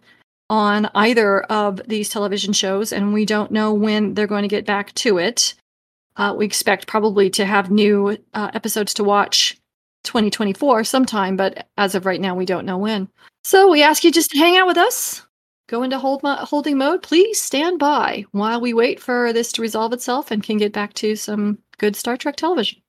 on 0.50 0.89
either 0.93 1.43
of 1.43 1.81
these 1.88 2.10
television 2.10 2.51
shows, 2.51 2.91
and 2.91 3.13
we 3.13 3.25
don't 3.25 3.51
know 3.51 3.74
when 3.74 4.13
they're 4.13 4.27
going 4.27 4.43
to 4.43 4.50
get 4.50 4.65
back 4.65 4.93
to 4.95 5.17
it. 5.17 5.55
Uh, 6.21 6.35
we 6.35 6.45
expect 6.45 6.85
probably 6.85 7.31
to 7.31 7.45
have 7.45 7.71
new 7.71 8.15
uh, 8.35 8.51
episodes 8.53 8.93
to 8.93 9.03
watch 9.03 9.57
2024 10.03 10.83
sometime, 10.83 11.35
but 11.35 11.67
as 11.79 11.95
of 11.95 12.05
right 12.05 12.21
now, 12.21 12.35
we 12.35 12.45
don't 12.45 12.63
know 12.63 12.77
when. 12.77 13.09
So 13.43 13.71
we 13.71 13.81
ask 13.81 14.03
you 14.03 14.11
just 14.11 14.29
to 14.29 14.37
hang 14.37 14.55
out 14.55 14.67
with 14.67 14.77
us, 14.77 15.25
go 15.67 15.81
into 15.81 15.97
hold 15.97 16.21
mo- 16.21 16.35
holding 16.35 16.77
mode. 16.77 17.01
Please 17.01 17.41
stand 17.41 17.79
by 17.79 18.25
while 18.33 18.61
we 18.61 18.71
wait 18.71 18.99
for 18.99 19.33
this 19.33 19.51
to 19.53 19.63
resolve 19.63 19.93
itself 19.93 20.29
and 20.29 20.43
can 20.43 20.57
get 20.57 20.71
back 20.71 20.93
to 20.93 21.15
some 21.15 21.57
good 21.79 21.95
Star 21.95 22.17
Trek 22.17 22.35
television. 22.35 22.83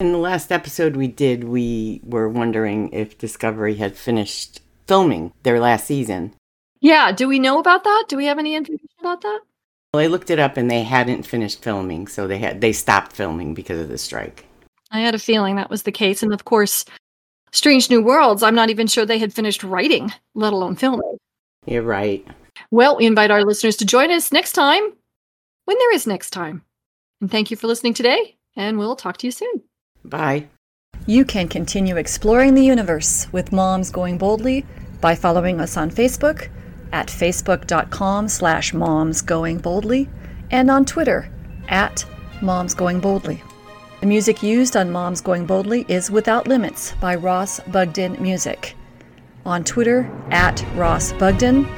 In 0.00 0.10
the 0.10 0.18
last 0.18 0.50
episode 0.50 0.96
we 0.96 1.06
did, 1.06 1.44
we 1.44 2.00
were 2.02 2.28
wondering 2.28 2.88
if 2.88 3.16
Discovery 3.16 3.76
had 3.76 3.96
finished 3.96 4.60
filming 4.88 5.32
their 5.44 5.60
last 5.60 5.86
season. 5.86 6.34
Yeah, 6.80 7.12
do 7.12 7.28
we 7.28 7.38
know 7.38 7.60
about 7.60 7.84
that? 7.84 8.06
Do 8.08 8.16
we 8.16 8.26
have 8.26 8.40
any 8.40 8.56
information 8.56 8.88
about 8.98 9.20
that? 9.20 9.42
Well, 9.94 10.02
I 10.02 10.06
looked 10.06 10.30
it 10.30 10.38
up 10.38 10.56
and 10.56 10.70
they 10.70 10.84
hadn't 10.84 11.24
finished 11.24 11.62
filming, 11.62 12.06
so 12.06 12.26
they 12.26 12.38
had 12.38 12.62
they 12.62 12.72
stopped 12.72 13.12
filming 13.12 13.52
because 13.52 13.78
of 13.78 13.90
the 13.90 13.98
strike. 13.98 14.46
I 14.90 15.00
had 15.00 15.14
a 15.14 15.18
feeling 15.18 15.56
that 15.56 15.68
was 15.68 15.82
the 15.82 15.92
case. 15.92 16.22
And 16.22 16.32
of 16.32 16.46
course, 16.46 16.86
Strange 17.52 17.90
New 17.90 18.02
Worlds, 18.02 18.42
I'm 18.42 18.54
not 18.54 18.70
even 18.70 18.86
sure 18.86 19.04
they 19.04 19.18
had 19.18 19.34
finished 19.34 19.62
writing, 19.62 20.10
let 20.34 20.54
alone 20.54 20.76
filming. 20.76 21.18
You're 21.66 21.82
right. 21.82 22.26
Well, 22.70 22.96
we 22.96 23.04
invite 23.04 23.30
our 23.30 23.44
listeners 23.44 23.76
to 23.76 23.84
join 23.84 24.10
us 24.10 24.32
next 24.32 24.52
time 24.52 24.94
when 25.66 25.78
there 25.78 25.94
is 25.94 26.06
next 26.06 26.30
time. 26.30 26.62
And 27.20 27.30
thank 27.30 27.50
you 27.50 27.58
for 27.58 27.66
listening 27.66 27.92
today, 27.92 28.36
and 28.56 28.78
we'll 28.78 28.96
talk 28.96 29.18
to 29.18 29.26
you 29.26 29.30
soon. 29.30 29.62
Bye. 30.06 30.48
You 31.06 31.26
can 31.26 31.48
continue 31.48 31.96
exploring 31.96 32.54
the 32.54 32.64
universe 32.64 33.30
with 33.30 33.52
Moms 33.52 33.90
Going 33.90 34.16
Boldly 34.16 34.64
by 35.02 35.14
following 35.14 35.60
us 35.60 35.76
on 35.76 35.90
Facebook 35.90 36.48
at 36.92 37.08
facebook.com 37.08 38.28
slash 38.28 38.72
momsgoingboldly 38.72 40.08
and 40.50 40.70
on 40.70 40.84
Twitter 40.84 41.30
at 41.68 42.04
momsgoingboldly. 42.40 43.40
The 44.00 44.06
music 44.06 44.42
used 44.42 44.76
on 44.76 44.90
Moms 44.90 45.20
Going 45.20 45.46
Boldly 45.46 45.84
is 45.88 46.10
Without 46.10 46.48
Limits 46.48 46.92
by 47.00 47.14
Ross 47.14 47.60
Bugden 47.60 48.20
Music. 48.20 48.74
On 49.46 49.62
Twitter 49.62 50.10
at 50.30 50.64
Ross 50.74 51.12
Bugden, 51.12 51.68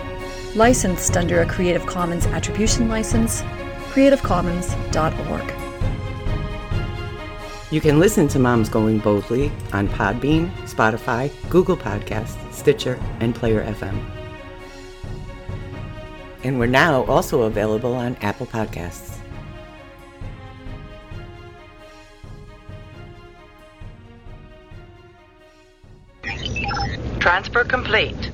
licensed 0.55 1.18
under 1.18 1.42
a 1.42 1.46
Creative 1.46 1.85
Commons 1.85 2.24
Attribution 2.27 2.88
License, 2.88 3.42
creativecommons.org. 3.92 5.55
You 7.70 7.81
can 7.81 7.98
listen 7.98 8.27
to 8.29 8.38
Moms 8.38 8.70
Going 8.70 9.00
Boldly 9.00 9.53
on 9.72 9.88
Podbean, 9.88 10.50
Spotify, 10.62 11.31
Google 11.50 11.77
Podcasts, 11.77 12.53
Stitcher, 12.53 12.98
and 13.20 13.35
Player 13.35 13.64
FM. 13.64 14.23
And 16.44 16.59
we're 16.59 16.66
now 16.66 17.04
also 17.07 17.42
available 17.42 17.94
on 17.94 18.16
Apple 18.16 18.46
Podcasts. 18.46 19.18
Transfer 27.18 27.64
complete. 27.64 28.30